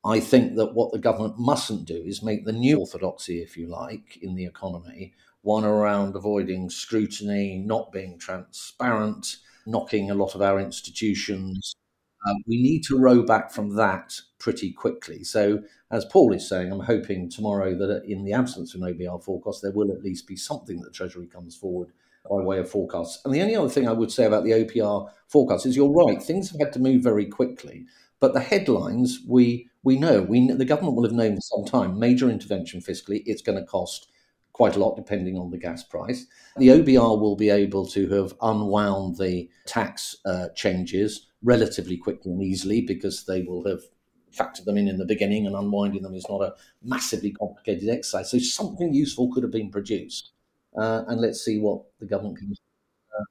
I 0.05 0.19
think 0.19 0.57
that 0.57 0.75
what 0.75 0.92
the 0.92 0.99
government 0.99 1.38
mustn't 1.38 1.87
do 1.87 2.03
is 2.05 2.23
make 2.23 2.45
the 2.45 2.53
new 2.53 2.81
orthodoxy, 2.81 3.40
if 3.40 3.57
you 3.57 3.69
like, 3.69 4.19
in 4.21 4.35
the 4.35 4.47
economy 4.47 5.14
one 5.47 5.64
around 5.64 6.16
avoiding 6.16 6.69
scrutiny, 6.69 7.57
not 7.57 7.92
being 7.92 8.19
transparent, 8.19 9.37
knocking 9.66 10.11
a 10.11 10.14
lot 10.14 10.35
of 10.35 10.42
our 10.42 10.59
institutions. 10.61 11.74
Um, 12.26 12.37
we 12.46 12.62
need 12.62 12.83
to 12.85 12.98
row 12.98 13.22
back 13.22 13.50
from 13.50 13.76
that 13.76 14.20
pretty 14.38 14.72
quickly. 14.72 15.22
So, 15.24 15.62
as 15.90 16.05
Paul 16.07 16.33
is 16.33 16.48
saying, 16.48 16.72
I'm 16.72 16.81
hoping 16.81 17.31
tomorrow 17.31 17.76
that 17.76 18.05
in 18.05 18.24
the 18.24 18.33
absence 18.33 18.74
of 18.74 18.83
an 18.83 18.94
OBR 18.94 19.22
forecast, 19.22 19.62
there 19.62 19.72
will 19.72 19.92
at 19.92 20.02
least 20.02 20.26
be 20.26 20.37
something 20.37 20.81
that 20.81 20.94
Treasury 20.94 21.26
comes 21.26 21.57
forward 21.57 21.92
by 22.29 22.42
way 22.42 22.59
of 22.59 22.70
forecasts. 22.70 23.20
And 23.24 23.33
the 23.33 23.42
only 23.42 23.55
other 23.55 23.68
thing 23.68 23.88
I 23.88 23.92
would 23.92 24.11
say 24.11 24.24
about 24.24 24.44
the 24.44 24.50
OBR 24.50 25.09
forecast 25.29 25.66
is 25.66 25.76
you're 25.76 25.92
right, 25.92 26.22
things 26.22 26.50
have 26.50 26.61
had 26.61 26.72
to 26.72 26.81
move 26.81 27.02
very 27.02 27.26
quickly. 27.26 27.87
But 28.18 28.35
the 28.35 28.40
headlines 28.40 29.20
we 29.26 29.68
we 29.83 29.98
know 29.98 30.22
we 30.22 30.50
the 30.50 30.64
government 30.64 30.96
will 30.96 31.05
have 31.05 31.12
known 31.12 31.37
for 31.37 31.42
some 31.42 31.64
time. 31.64 31.98
Major 31.98 32.31
intervention 32.31 32.81
fiscally, 32.81 33.22
it's 33.26 33.42
going 33.42 33.59
to 33.59 33.64
cost 33.64 34.09
quite 34.57 34.75
a 34.75 34.79
lot 34.79 34.97
depending 34.97 35.37
on 35.37 35.51
the 35.51 35.59
gas 35.59 35.85
price. 35.85 36.25
The 36.57 36.69
OBR 36.69 37.21
will 37.21 37.37
be 37.37 37.51
able 37.51 37.85
to 37.88 38.09
have 38.09 38.33
unwound 38.40 39.19
the 39.19 39.51
tax 39.66 40.16
uh, 40.25 40.49
changes 40.57 41.27
relatively 41.42 41.99
quickly 41.99 42.33
and 42.33 42.42
easily 42.42 42.81
because 42.81 43.27
they 43.27 43.42
will 43.42 43.66
have 43.66 43.83
factored 44.35 44.64
them 44.64 44.79
in 44.79 44.88
in 44.88 44.97
the 44.97 45.05
beginning 45.05 45.47
and 45.47 45.55
unwinding 45.55 46.01
them 46.01 46.14
is 46.14 46.25
not 46.31 46.40
a 46.40 46.55
massively 46.83 47.33
complicated 47.33 47.90
exercise. 47.90 48.31
So 48.31 48.38
something 48.38 48.95
useful 48.95 49.31
could 49.31 49.42
have 49.42 49.53
been 49.53 49.71
produced. 49.71 50.31
Uh, 50.75 51.05
and 51.07 51.21
let's 51.21 51.45
see 51.45 51.59
what 51.61 51.83
the 52.01 52.07
government 52.07 52.38
can 52.38 52.55
uh, 53.19 53.25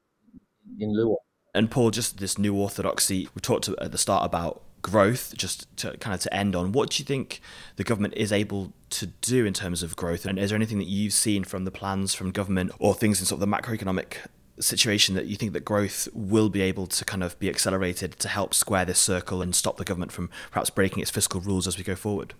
in 0.80 0.94
lieu 0.96 1.14
of. 1.14 1.18
And 1.56 1.72
Paul, 1.72 1.90
just 1.90 2.20
this 2.20 2.38
new 2.38 2.56
orthodoxy, 2.56 3.30
we 3.34 3.42
talked 3.42 3.68
at 3.68 3.92
the 3.92 3.98
start 3.98 4.26
about 4.26 4.62
growth, 4.82 5.34
just 5.36 5.76
to 5.78 5.98
kind 5.98 6.14
of 6.14 6.20
to 6.22 6.34
end 6.34 6.56
on, 6.56 6.72
what 6.72 6.92
do 6.92 7.02
you 7.02 7.06
think 7.06 7.42
the 7.76 7.84
government 7.84 8.14
is 8.16 8.32
able 8.32 8.74
to 8.92 9.08
do 9.08 9.46
in 9.46 9.54
terms 9.54 9.84
of 9.84 9.96
growth? 9.96 10.26
And 10.26 10.38
is 10.38 10.50
there 10.50 10.56
anything 10.56 10.78
that 10.78 10.88
you've 10.88 11.14
seen 11.14 11.44
from 11.44 11.66
the 11.66 11.72
plans 11.72 12.14
from 12.14 12.32
government 12.32 12.72
or 12.80 12.94
things 12.94 13.20
in 13.20 13.26
sort 13.26 13.42
of 13.42 13.50
the 13.50 13.56
macroeconomic 13.56 14.18
situation 14.60 15.16
that 15.16 15.26
you 15.26 15.36
think 15.36 15.54
that 15.54 15.66
growth 15.66 16.08
will 16.14 16.50
be 16.50 16.62
able 16.62 16.88
to 16.88 17.04
kind 17.04 17.24
of 17.24 17.38
be 17.40 17.50
accelerated 17.50 18.18
to 18.20 18.28
help 18.28 18.54
square 18.54 18.86
this 18.86 19.00
circle 19.00 19.42
and 19.42 19.56
stop 19.56 19.78
the 19.78 19.84
government 19.84 20.12
from 20.12 20.30
perhaps 20.52 20.70
breaking 20.70 21.02
its 21.02 21.12
fiscal 21.12 21.42
rules 21.42 21.68
as 21.68 21.78
we 21.78 21.84
go 21.84 21.96
forward? 21.96 22.34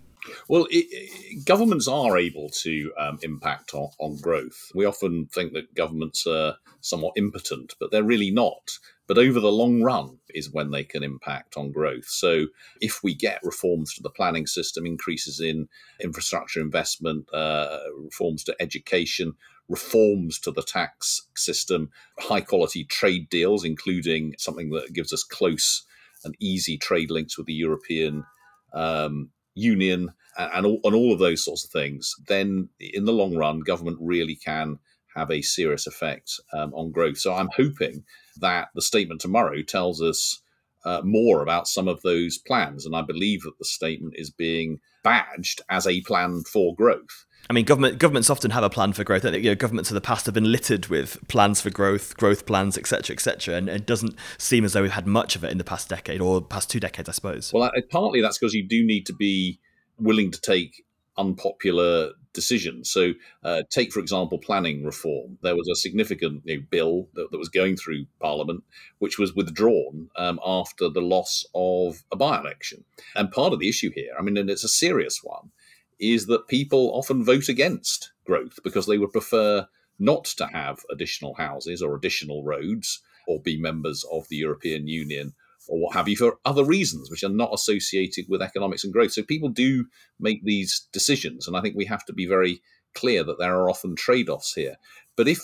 Well, 0.48 0.68
it, 0.70 1.46
governments 1.46 1.88
are 1.88 2.18
able 2.18 2.50
to 2.50 2.92
um, 2.98 3.20
impact 3.22 3.74
on, 3.74 3.90
on, 4.00 4.18
growth. 4.18 4.72
We 4.74 4.86
often 4.86 5.28
think 5.28 5.54
that 5.54 5.76
governments 5.76 6.26
are 6.28 6.56
somewhat 6.82 7.14
impotent, 7.18 7.76
but 7.80 7.92
they're 7.92 8.04
really 8.04 8.32
not. 8.32 8.78
But 9.08 9.18
over 9.18 9.40
the 9.40 9.52
long 9.52 9.84
run 9.84 10.18
is 10.30 10.52
when 10.52 10.72
they 10.72 10.84
can 10.84 11.04
impact 11.04 11.58
on 11.58 11.72
growth. 11.72 12.08
So 12.08 12.48
if 12.82 13.04
we 13.04 13.14
get 13.14 13.40
reforms 13.44 13.94
to 13.96 14.04
the 14.04 14.10
planning 14.10 14.48
system, 14.48 14.86
increases 14.86 15.40
in 15.40 15.68
infrastructure 16.02 16.60
investment, 16.60 17.32
uh, 17.32 17.80
reforms 17.98 18.44
to 18.46 18.56
education, 18.60 19.34
reforms 19.68 20.40
to 20.40 20.52
the 20.52 20.64
tax 20.64 21.28
system, 21.36 21.92
high 22.20 22.42
quality 22.42 22.84
trade 22.84 23.30
deals, 23.30 23.64
including 23.64 24.34
something 24.38 24.70
that 24.72 24.94
gives 24.94 25.14
us 25.14 25.24
close 25.24 25.84
and 26.24 26.36
easy 26.40 26.78
trade 26.78 27.12
links 27.12 27.38
with 27.38 27.46
the 27.46 27.54
European 27.54 28.26
um, 28.74 29.30
Union, 29.56 30.12
and 30.38 30.66
all, 30.66 30.80
and 30.84 30.94
all 30.94 31.14
of 31.14 31.20
those 31.20 31.44
sorts 31.44 31.66
of 31.66 31.72
things, 31.72 32.14
then 32.28 32.70
in 32.80 33.06
the 33.06 33.14
long 33.14 33.36
run, 33.36 33.62
government 33.62 33.98
really 34.00 34.36
can 34.36 34.80
have 35.16 35.32
a 35.32 35.42
serious 35.42 35.88
effect 35.88 36.40
um, 36.54 36.74
on 36.74 36.92
growth. 36.92 37.18
So 37.18 37.34
I'm 37.34 37.50
hoping 37.56 38.04
that 38.42 38.68
the 38.76 38.82
statement 38.82 39.22
tomorrow 39.22 39.62
tells 39.62 40.02
us 40.02 40.42
uh, 40.86 41.02
more 41.04 41.42
about 41.42 41.68
some 41.68 41.88
of 41.88 42.02
those 42.04 42.38
plans. 42.38 42.86
And 42.86 42.96
I 42.96 43.02
believe 43.02 43.42
that 43.44 43.58
the 43.58 43.66
statement 43.66 44.14
is 44.18 44.30
being 44.30 44.80
badged 45.04 45.62
as 45.70 45.88
a 45.88 46.02
plan 46.02 46.44
for 46.44 46.76
growth. 46.76 47.26
I 47.50 47.54
mean, 47.54 47.66
government 47.66 48.00
governments 48.00 48.30
often 48.30 48.52
have 48.52 48.64
a 48.64 48.72
plan 48.72 48.94
for 48.94 49.04
growth. 49.04 49.24
I 49.24 49.32
think 49.32 49.44
you 49.44 49.52
know, 49.52 49.56
governments 49.56 49.92
of 49.92 49.96
the 49.96 50.02
past 50.02 50.26
have 50.26 50.34
been 50.34 50.52
littered 50.52 50.88
with 50.88 51.20
plans 51.28 51.62
for 51.62 51.70
growth, 51.70 52.18
growth 52.18 52.46
plans, 52.48 52.76
etc., 52.76 53.14
etc., 53.14 53.56
and 53.56 53.70
it 53.70 53.86
doesn't 53.86 54.16
seem 54.40 54.66
as 54.66 54.74
though 54.74 54.82
we've 54.82 54.92
had 54.92 55.06
much 55.06 55.36
of 55.36 55.44
it 55.44 55.52
in 55.52 55.60
the 55.60 55.64
past 55.64 55.88
decade 55.88 56.22
or 56.22 56.42
past 56.42 56.72
two 56.72 56.80
decades, 56.80 57.08
I 57.08 57.12
suppose. 57.12 57.54
Well, 57.54 57.72
partly 57.92 58.22
that's 58.22 58.40
because 58.40 58.56
you 58.56 58.68
do 58.68 58.84
need 58.84 59.06
to 59.06 59.14
be 59.14 59.60
willing 60.00 60.32
to 60.32 60.42
take 60.42 60.84
unpopular 61.18 62.12
decisions. 62.36 62.90
So, 62.90 63.14
uh, 63.44 63.64
take 63.72 63.92
for 63.92 64.00
example 64.00 64.38
planning 64.38 64.84
reform. 64.86 65.38
There 65.42 65.56
was 65.56 65.68
a 65.68 65.76
significant 65.76 66.44
you 66.46 66.58
know, 66.58 66.64
bill 66.70 67.08
that, 67.16 67.32
that, 67.32 67.38
was 67.38 67.50
going 67.50 67.78
through 67.78 68.06
Parliament, 68.20 68.64
which 69.00 69.18
was 69.18 69.34
withdrawn 69.34 70.10
um, 70.18 70.40
after 70.46 70.90
the 70.90 71.02
loss 71.02 71.46
of 71.56 72.04
a 72.12 72.16
by-election. 72.16 72.84
And 73.16 73.32
part 73.32 73.54
of 73.54 73.60
the 73.60 73.70
issue 73.70 73.92
here, 73.94 74.12
I 74.18 74.22
mean, 74.22 74.38
and 74.38 74.50
it's 74.50 74.64
a 74.64 74.70
serious 74.70 75.22
one, 75.24 75.52
is 76.00 76.28
that 76.28 76.48
people 76.48 76.92
often 76.94 77.24
vote 77.24 77.50
against 77.50 78.12
growth 78.26 78.60
because 78.64 78.86
they 78.86 78.98
would 78.98 79.14
prefer 79.14 79.68
not 79.98 80.26
to 80.26 80.46
have 80.48 80.80
additional 80.92 81.36
houses 81.36 81.82
or 81.82 81.96
additional 81.96 82.44
roads 82.44 83.02
or 83.28 83.40
be 83.40 83.60
members 83.60 84.04
of 84.12 84.28
the 84.28 84.36
European 84.36 84.88
Union 84.88 85.34
or 85.68 85.80
what 85.80 85.94
have 85.94 86.08
you 86.08 86.16
for 86.16 86.38
other 86.46 86.64
reasons 86.64 87.10
which 87.10 87.24
are 87.24 87.30
not 87.30 87.54
associated 87.54 88.26
with 88.30 88.42
economics 88.42 88.84
and 88.84 88.94
growth. 88.94 89.14
So 89.14 89.24
people 89.24 89.50
do 89.50 89.86
make 90.20 90.44
these 90.44 90.88
decisions, 90.92 91.48
and 91.48 91.58
I 91.58 91.62
think 91.62 91.76
we 91.76 91.86
have 91.86 92.06
to 92.06 92.14
be 92.14 92.26
very 92.26 92.62
clear 92.94 93.24
that 93.24 93.40
there 93.40 93.56
are 93.56 93.70
often 93.70 93.96
trade-offs 93.96 94.54
here. 94.54 94.78
But 95.16 95.28
if 95.28 95.40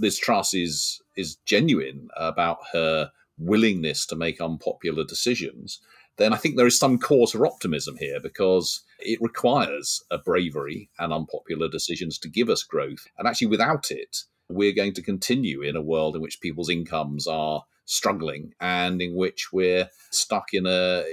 this 0.00 0.18
Truss 0.18 0.54
is 0.54 1.00
is 1.16 1.36
genuine 1.44 2.08
about 2.16 2.58
her 2.72 3.10
willingness 3.38 4.06
to 4.06 4.16
make 4.16 4.40
unpopular 4.40 5.04
decisions, 5.04 5.80
then 6.16 6.32
I 6.32 6.36
think 6.36 6.56
there 6.56 6.66
is 6.66 6.78
some 6.78 6.98
cause 6.98 7.32
for 7.32 7.46
optimism 7.46 7.96
here 7.96 8.20
because 8.20 8.82
it 8.98 9.18
requires 9.20 10.02
a 10.10 10.18
bravery 10.18 10.90
and 10.98 11.12
unpopular 11.12 11.68
decisions 11.68 12.18
to 12.18 12.28
give 12.28 12.48
us 12.48 12.62
growth. 12.62 13.06
And 13.18 13.26
actually, 13.26 13.48
without 13.48 13.90
it, 13.90 14.18
we're 14.48 14.74
going 14.74 14.92
to 14.94 15.02
continue 15.02 15.62
in 15.62 15.76
a 15.76 15.82
world 15.82 16.14
in 16.14 16.22
which 16.22 16.40
people's 16.40 16.68
incomes 16.68 17.26
are 17.26 17.64
struggling 17.84 18.54
and 18.60 19.02
in 19.02 19.14
which 19.14 19.52
we're 19.52 19.88
stuck 20.10 20.46
in 20.52 20.66
a 20.66 21.04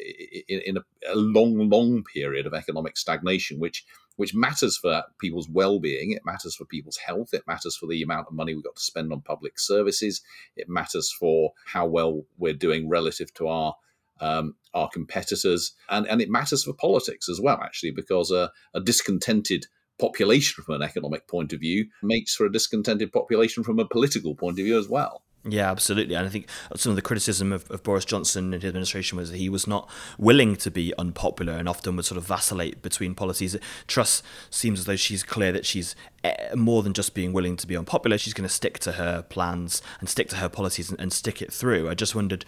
in, 0.47 0.77
a, 0.77 0.81
a 1.11 1.15
long 1.15 1.69
long 1.69 2.03
period 2.03 2.45
of 2.45 2.53
economic 2.53 2.95
stagnation 2.97 3.59
which 3.59 3.85
which 4.19 4.35
matters 4.35 4.77
for 4.77 5.01
people's 5.17 5.47
well-being. 5.47 6.11
It 6.11 6.23
matters 6.25 6.53
for 6.53 6.65
people's 6.65 6.97
health. 6.97 7.33
It 7.33 7.47
matters 7.47 7.77
for 7.77 7.87
the 7.87 8.01
amount 8.01 8.27
of 8.27 8.33
money 8.33 8.53
we've 8.53 8.65
got 8.65 8.75
to 8.75 8.81
spend 8.81 9.13
on 9.13 9.21
public 9.21 9.57
services. 9.57 10.21
It 10.57 10.67
matters 10.67 11.09
for 11.09 11.53
how 11.65 11.85
well 11.85 12.25
we're 12.37 12.53
doing 12.53 12.89
relative 12.89 13.33
to 13.35 13.47
our 13.47 13.75
um, 14.19 14.55
our 14.73 14.89
competitors, 14.89 15.73
and 15.89 16.05
and 16.07 16.21
it 16.21 16.29
matters 16.29 16.65
for 16.65 16.73
politics 16.73 17.29
as 17.29 17.39
well, 17.39 17.61
actually, 17.63 17.91
because 17.91 18.29
a 18.29 18.51
discontented 18.83 19.67
population 19.99 20.63
from 20.65 20.75
an 20.75 20.81
economic 20.81 21.27
point 21.27 21.53
of 21.53 21.61
view 21.61 21.87
makes 22.03 22.35
for 22.35 22.45
a 22.45 22.51
discontented 22.51 23.13
population 23.13 23.63
from 23.63 23.79
a 23.79 23.87
political 23.87 24.35
point 24.35 24.59
of 24.59 24.65
view 24.65 24.77
as 24.77 24.89
well. 24.89 25.23
Yeah, 25.45 25.71
absolutely. 25.71 26.15
And 26.15 26.25
I 26.25 26.29
think 26.29 26.49
some 26.75 26.89
of 26.89 26.97
the 26.97 27.01
criticism 27.01 27.53
of, 27.53 27.69
of, 27.71 27.81
Boris 27.81 28.03
Johnson 28.03 28.53
and 28.53 28.61
his 28.61 28.67
administration 28.67 29.17
was 29.17 29.31
that 29.31 29.37
he 29.37 29.47
was 29.47 29.67
not 29.67 29.89
willing 30.17 30.57
to 30.57 30.69
be 30.69 30.93
unpopular 30.97 31.53
and 31.53 31.69
often 31.69 31.95
would 31.95 32.03
sort 32.03 32.17
of 32.17 32.25
vacillate 32.25 32.81
between 32.81 33.15
policies. 33.15 33.55
Truss 33.87 34.21
seems 34.49 34.79
as 34.79 34.85
though 34.85 34.97
she's 34.97 35.23
clear 35.23 35.53
that 35.53 35.65
she's 35.65 35.95
eh, 36.25 36.53
more 36.55 36.83
than 36.83 36.93
just 36.93 37.13
being 37.13 37.31
willing 37.31 37.55
to 37.55 37.67
be 37.67 37.77
unpopular. 37.77 38.17
She's 38.17 38.33
going 38.33 38.47
to 38.47 38.53
stick 38.53 38.79
to 38.79 38.93
her 38.93 39.21
plans 39.21 39.81
and 40.01 40.09
stick 40.09 40.27
to 40.29 40.35
her 40.37 40.49
policies 40.49 40.89
and, 40.89 40.99
and 40.99 41.13
stick 41.13 41.41
it 41.41 41.53
through. 41.53 41.89
I 41.89 41.93
just 41.93 42.15
wondered 42.15 42.43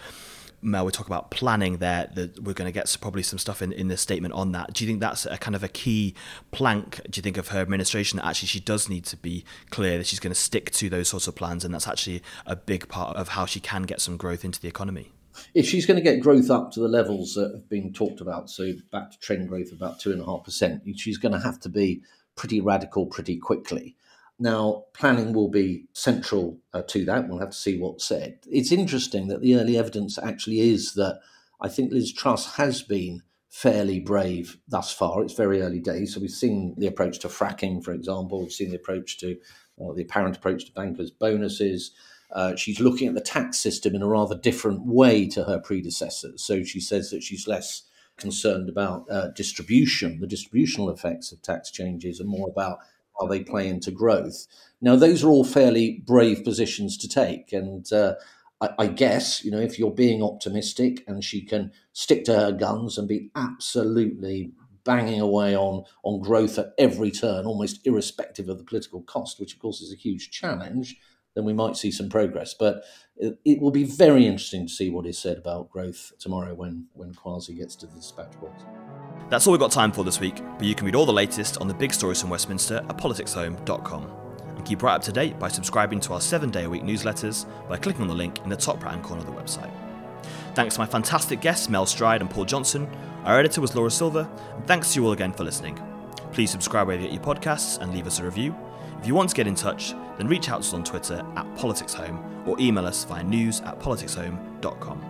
Mel, 0.61 0.85
we 0.85 0.91
talk 0.91 1.07
about 1.07 1.31
planning 1.31 1.77
there. 1.77 2.09
That 2.13 2.39
we're 2.41 2.53
going 2.53 2.67
to 2.67 2.71
get 2.71 2.95
probably 3.01 3.23
some 3.23 3.39
stuff 3.39 3.61
in, 3.61 3.71
in 3.71 3.87
this 3.87 4.01
statement 4.01 4.33
on 4.33 4.51
that. 4.51 4.73
Do 4.73 4.83
you 4.83 4.89
think 4.89 4.99
that's 4.99 5.25
a 5.25 5.37
kind 5.37 5.55
of 5.55 5.63
a 5.63 5.67
key 5.67 6.15
plank? 6.51 7.01
Do 7.09 7.17
you 7.17 7.23
think 7.23 7.37
of 7.37 7.49
her 7.49 7.59
administration 7.59 8.17
that 8.17 8.25
actually 8.25 8.47
she 8.47 8.59
does 8.59 8.89
need 8.89 9.05
to 9.05 9.17
be 9.17 9.43
clear 9.69 9.97
that 9.97 10.07
she's 10.07 10.19
going 10.19 10.33
to 10.33 10.39
stick 10.39 10.71
to 10.71 10.89
those 10.89 11.09
sorts 11.09 11.27
of 11.27 11.35
plans, 11.35 11.65
and 11.65 11.73
that's 11.73 11.87
actually 11.87 12.21
a 12.45 12.55
big 12.55 12.87
part 12.87 13.17
of 13.17 13.29
how 13.29 13.45
she 13.45 13.59
can 13.59 13.83
get 13.83 14.01
some 14.01 14.17
growth 14.17 14.45
into 14.45 14.59
the 14.59 14.67
economy? 14.67 15.11
If 15.53 15.65
she's 15.67 15.85
going 15.85 15.97
to 15.97 16.03
get 16.03 16.19
growth 16.19 16.49
up 16.49 16.71
to 16.73 16.79
the 16.79 16.87
levels 16.87 17.35
that 17.35 17.51
have 17.53 17.69
been 17.69 17.93
talked 17.93 18.21
about, 18.21 18.49
so 18.49 18.73
back 18.91 19.11
to 19.11 19.19
trend 19.19 19.47
growth 19.47 19.71
about 19.71 19.99
two 19.99 20.11
and 20.11 20.21
a 20.21 20.25
half 20.25 20.43
percent, 20.43 20.83
she's 20.97 21.17
going 21.17 21.31
to 21.33 21.39
have 21.39 21.59
to 21.61 21.69
be 21.69 22.01
pretty 22.35 22.59
radical 22.61 23.05
pretty 23.05 23.37
quickly. 23.37 23.95
Now, 24.41 24.85
planning 24.93 25.33
will 25.33 25.49
be 25.49 25.85
central 25.93 26.57
uh, 26.73 26.81
to 26.87 27.05
that. 27.05 27.29
We'll 27.29 27.37
have 27.37 27.51
to 27.51 27.55
see 27.55 27.77
what's 27.77 28.03
said. 28.03 28.39
It's 28.49 28.71
interesting 28.71 29.27
that 29.27 29.41
the 29.41 29.55
early 29.55 29.77
evidence 29.77 30.17
actually 30.17 30.61
is 30.61 30.95
that 30.95 31.19
I 31.61 31.69
think 31.69 31.91
Liz 31.91 32.11
Truss 32.11 32.55
has 32.55 32.81
been 32.81 33.21
fairly 33.49 33.99
brave 33.99 34.57
thus 34.67 34.91
far. 34.91 35.21
It's 35.21 35.35
very 35.35 35.61
early 35.61 35.79
days. 35.79 36.15
So 36.15 36.19
we've 36.19 36.31
seen 36.31 36.73
the 36.79 36.87
approach 36.87 37.19
to 37.19 37.27
fracking, 37.27 37.83
for 37.83 37.93
example. 37.93 38.41
We've 38.41 38.51
seen 38.51 38.71
the 38.71 38.77
approach 38.77 39.19
to, 39.19 39.37
well, 39.77 39.93
the 39.93 40.01
apparent 40.01 40.37
approach 40.37 40.65
to 40.65 40.71
bankers' 40.71 41.11
bonuses. 41.11 41.91
Uh, 42.31 42.55
she's 42.55 42.79
looking 42.79 43.09
at 43.09 43.13
the 43.13 43.21
tax 43.21 43.59
system 43.59 43.93
in 43.93 44.01
a 44.01 44.07
rather 44.07 44.35
different 44.35 44.87
way 44.87 45.27
to 45.27 45.43
her 45.43 45.59
predecessors. 45.59 46.43
So 46.43 46.63
she 46.63 46.79
says 46.79 47.11
that 47.11 47.21
she's 47.21 47.47
less 47.47 47.83
concerned 48.17 48.69
about 48.69 49.05
uh, 49.11 49.27
distribution, 49.35 50.19
the 50.19 50.25
distributional 50.25 50.89
effects 50.89 51.31
of 51.31 51.43
tax 51.43 51.69
changes, 51.69 52.19
and 52.19 52.27
more 52.27 52.49
about 52.49 52.79
how 53.21 53.27
they 53.27 53.43
play 53.43 53.67
into 53.67 53.91
growth. 53.91 54.47
Now, 54.81 54.95
those 54.95 55.23
are 55.23 55.29
all 55.29 55.43
fairly 55.43 56.03
brave 56.05 56.43
positions 56.43 56.97
to 56.97 57.07
take, 57.07 57.53
and 57.53 57.91
uh, 57.93 58.15
I, 58.59 58.69
I, 58.79 58.87
guess 58.87 59.45
you 59.45 59.51
know 59.51 59.59
if 59.59 59.77
you're 59.77 59.91
being 59.91 60.23
optimistic 60.23 61.03
and 61.07 61.23
she 61.23 61.41
can 61.43 61.71
stick 61.93 62.25
to 62.25 62.33
her 62.33 62.51
guns 62.51 62.97
and 62.97 63.07
be 63.07 63.29
absolutely 63.35 64.53
banging 64.83 65.21
away 65.21 65.55
on 65.55 65.83
on 66.03 66.21
growth 66.21 66.57
at 66.57 66.73
every 66.77 67.11
turn, 67.11 67.45
almost 67.45 67.85
irrespective 67.85 68.49
of 68.49 68.57
the 68.57 68.63
political 68.63 69.03
cost, 69.03 69.39
which 69.39 69.53
of 69.53 69.59
course 69.59 69.81
is 69.81 69.93
a 69.93 69.97
huge 69.97 70.31
challenge. 70.31 70.97
Then 71.35 71.45
we 71.45 71.53
might 71.53 71.77
see 71.77 71.91
some 71.91 72.09
progress, 72.09 72.53
but 72.53 72.83
it, 73.15 73.39
it 73.45 73.61
will 73.61 73.71
be 73.71 73.85
very 73.85 74.25
interesting 74.25 74.67
to 74.67 74.73
see 74.73 74.89
what 74.89 75.05
is 75.05 75.17
said 75.17 75.37
about 75.37 75.69
growth 75.69 76.11
tomorrow 76.19 76.55
when 76.55 76.87
when 76.93 77.13
Kwasi 77.13 77.55
gets 77.55 77.75
to 77.77 77.85
the 77.85 77.95
dispatch 77.95 78.33
box. 78.41 78.63
That's 79.31 79.47
all 79.47 79.53
we've 79.53 79.61
got 79.61 79.71
time 79.71 79.93
for 79.93 80.03
this 80.03 80.19
week, 80.19 80.41
but 80.57 80.67
you 80.67 80.75
can 80.75 80.85
read 80.85 80.93
all 80.93 81.05
the 81.05 81.13
latest 81.13 81.57
on 81.61 81.69
the 81.69 81.73
big 81.73 81.93
stories 81.93 82.19
from 82.19 82.29
Westminster 82.29 82.79
at 82.89 82.97
politicshome.com. 82.97 84.11
And 84.57 84.65
keep 84.65 84.83
right 84.83 84.95
up 84.95 85.01
to 85.03 85.13
date 85.13 85.39
by 85.39 85.47
subscribing 85.47 86.01
to 86.01 86.11
our 86.11 86.19
seven 86.19 86.49
day 86.49 86.65
a 86.65 86.69
week 86.69 86.83
newsletters 86.83 87.45
by 87.69 87.77
clicking 87.77 88.01
on 88.01 88.09
the 88.09 88.13
link 88.13 88.39
in 88.39 88.49
the 88.49 88.57
top 88.57 88.83
right 88.83 88.91
hand 88.91 89.05
corner 89.05 89.21
of 89.21 89.27
the 89.27 89.41
website. 89.41 89.71
Thanks 90.53 90.75
to 90.75 90.81
my 90.81 90.85
fantastic 90.85 91.39
guests 91.39 91.69
Mel 91.69 91.85
Stride 91.85 92.19
and 92.19 92.29
Paul 92.29 92.43
Johnson. 92.43 92.89
Our 93.23 93.39
editor 93.39 93.61
was 93.61 93.73
Laura 93.73 93.89
Silver, 93.89 94.29
and 94.53 94.67
thanks 94.67 94.91
to 94.91 94.99
you 94.99 95.05
all 95.05 95.13
again 95.13 95.31
for 95.31 95.45
listening. 95.45 95.79
Please 96.33 96.51
subscribe 96.51 96.87
where 96.87 96.97
you 96.97 97.03
get 97.03 97.13
your 97.13 97.23
podcasts 97.23 97.79
and 97.79 97.93
leave 97.93 98.07
us 98.07 98.19
a 98.19 98.25
review. 98.25 98.53
If 98.99 99.07
you 99.07 99.15
want 99.15 99.29
to 99.29 99.35
get 99.35 99.47
in 99.47 99.55
touch, 99.55 99.93
then 100.17 100.27
reach 100.27 100.49
out 100.49 100.61
to 100.61 100.67
us 100.67 100.73
on 100.73 100.83
Twitter 100.83 101.25
at 101.37 101.45
politicshome 101.55 102.45
or 102.45 102.59
email 102.59 102.85
us 102.85 103.05
via 103.05 103.23
news 103.23 103.61
at 103.61 103.79
politicshome.com. 103.79 105.05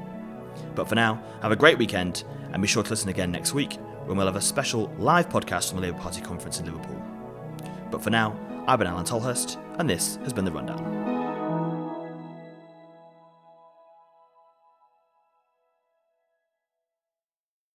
But 0.76 0.88
for 0.88 0.94
now, 0.94 1.24
have 1.42 1.52
a 1.52 1.56
great 1.56 1.80
weekend 1.80 2.24
and 2.54 2.62
be 2.62 2.68
sure 2.68 2.84
to 2.84 2.90
listen 2.92 3.10
again 3.10 3.32
next 3.32 3.56
week 3.56 3.80
when 4.12 4.18
we'll 4.18 4.28
have 4.28 4.36
a 4.36 4.42
special 4.42 4.94
live 4.98 5.30
podcast 5.30 5.70
from 5.70 5.80
the 5.80 5.84
Labour 5.84 5.98
Party 5.98 6.20
conference 6.20 6.60
in 6.60 6.66
Liverpool. 6.66 7.02
But 7.90 8.04
for 8.04 8.10
now, 8.10 8.38
I've 8.68 8.78
been 8.78 8.90
Alain 8.90 9.06
Tolhurst, 9.06 9.58
and 9.80 9.90
this 9.90 10.18
has 10.18 10.34
been 10.34 10.44
The 10.44 10.52
Rundown. 10.52 11.01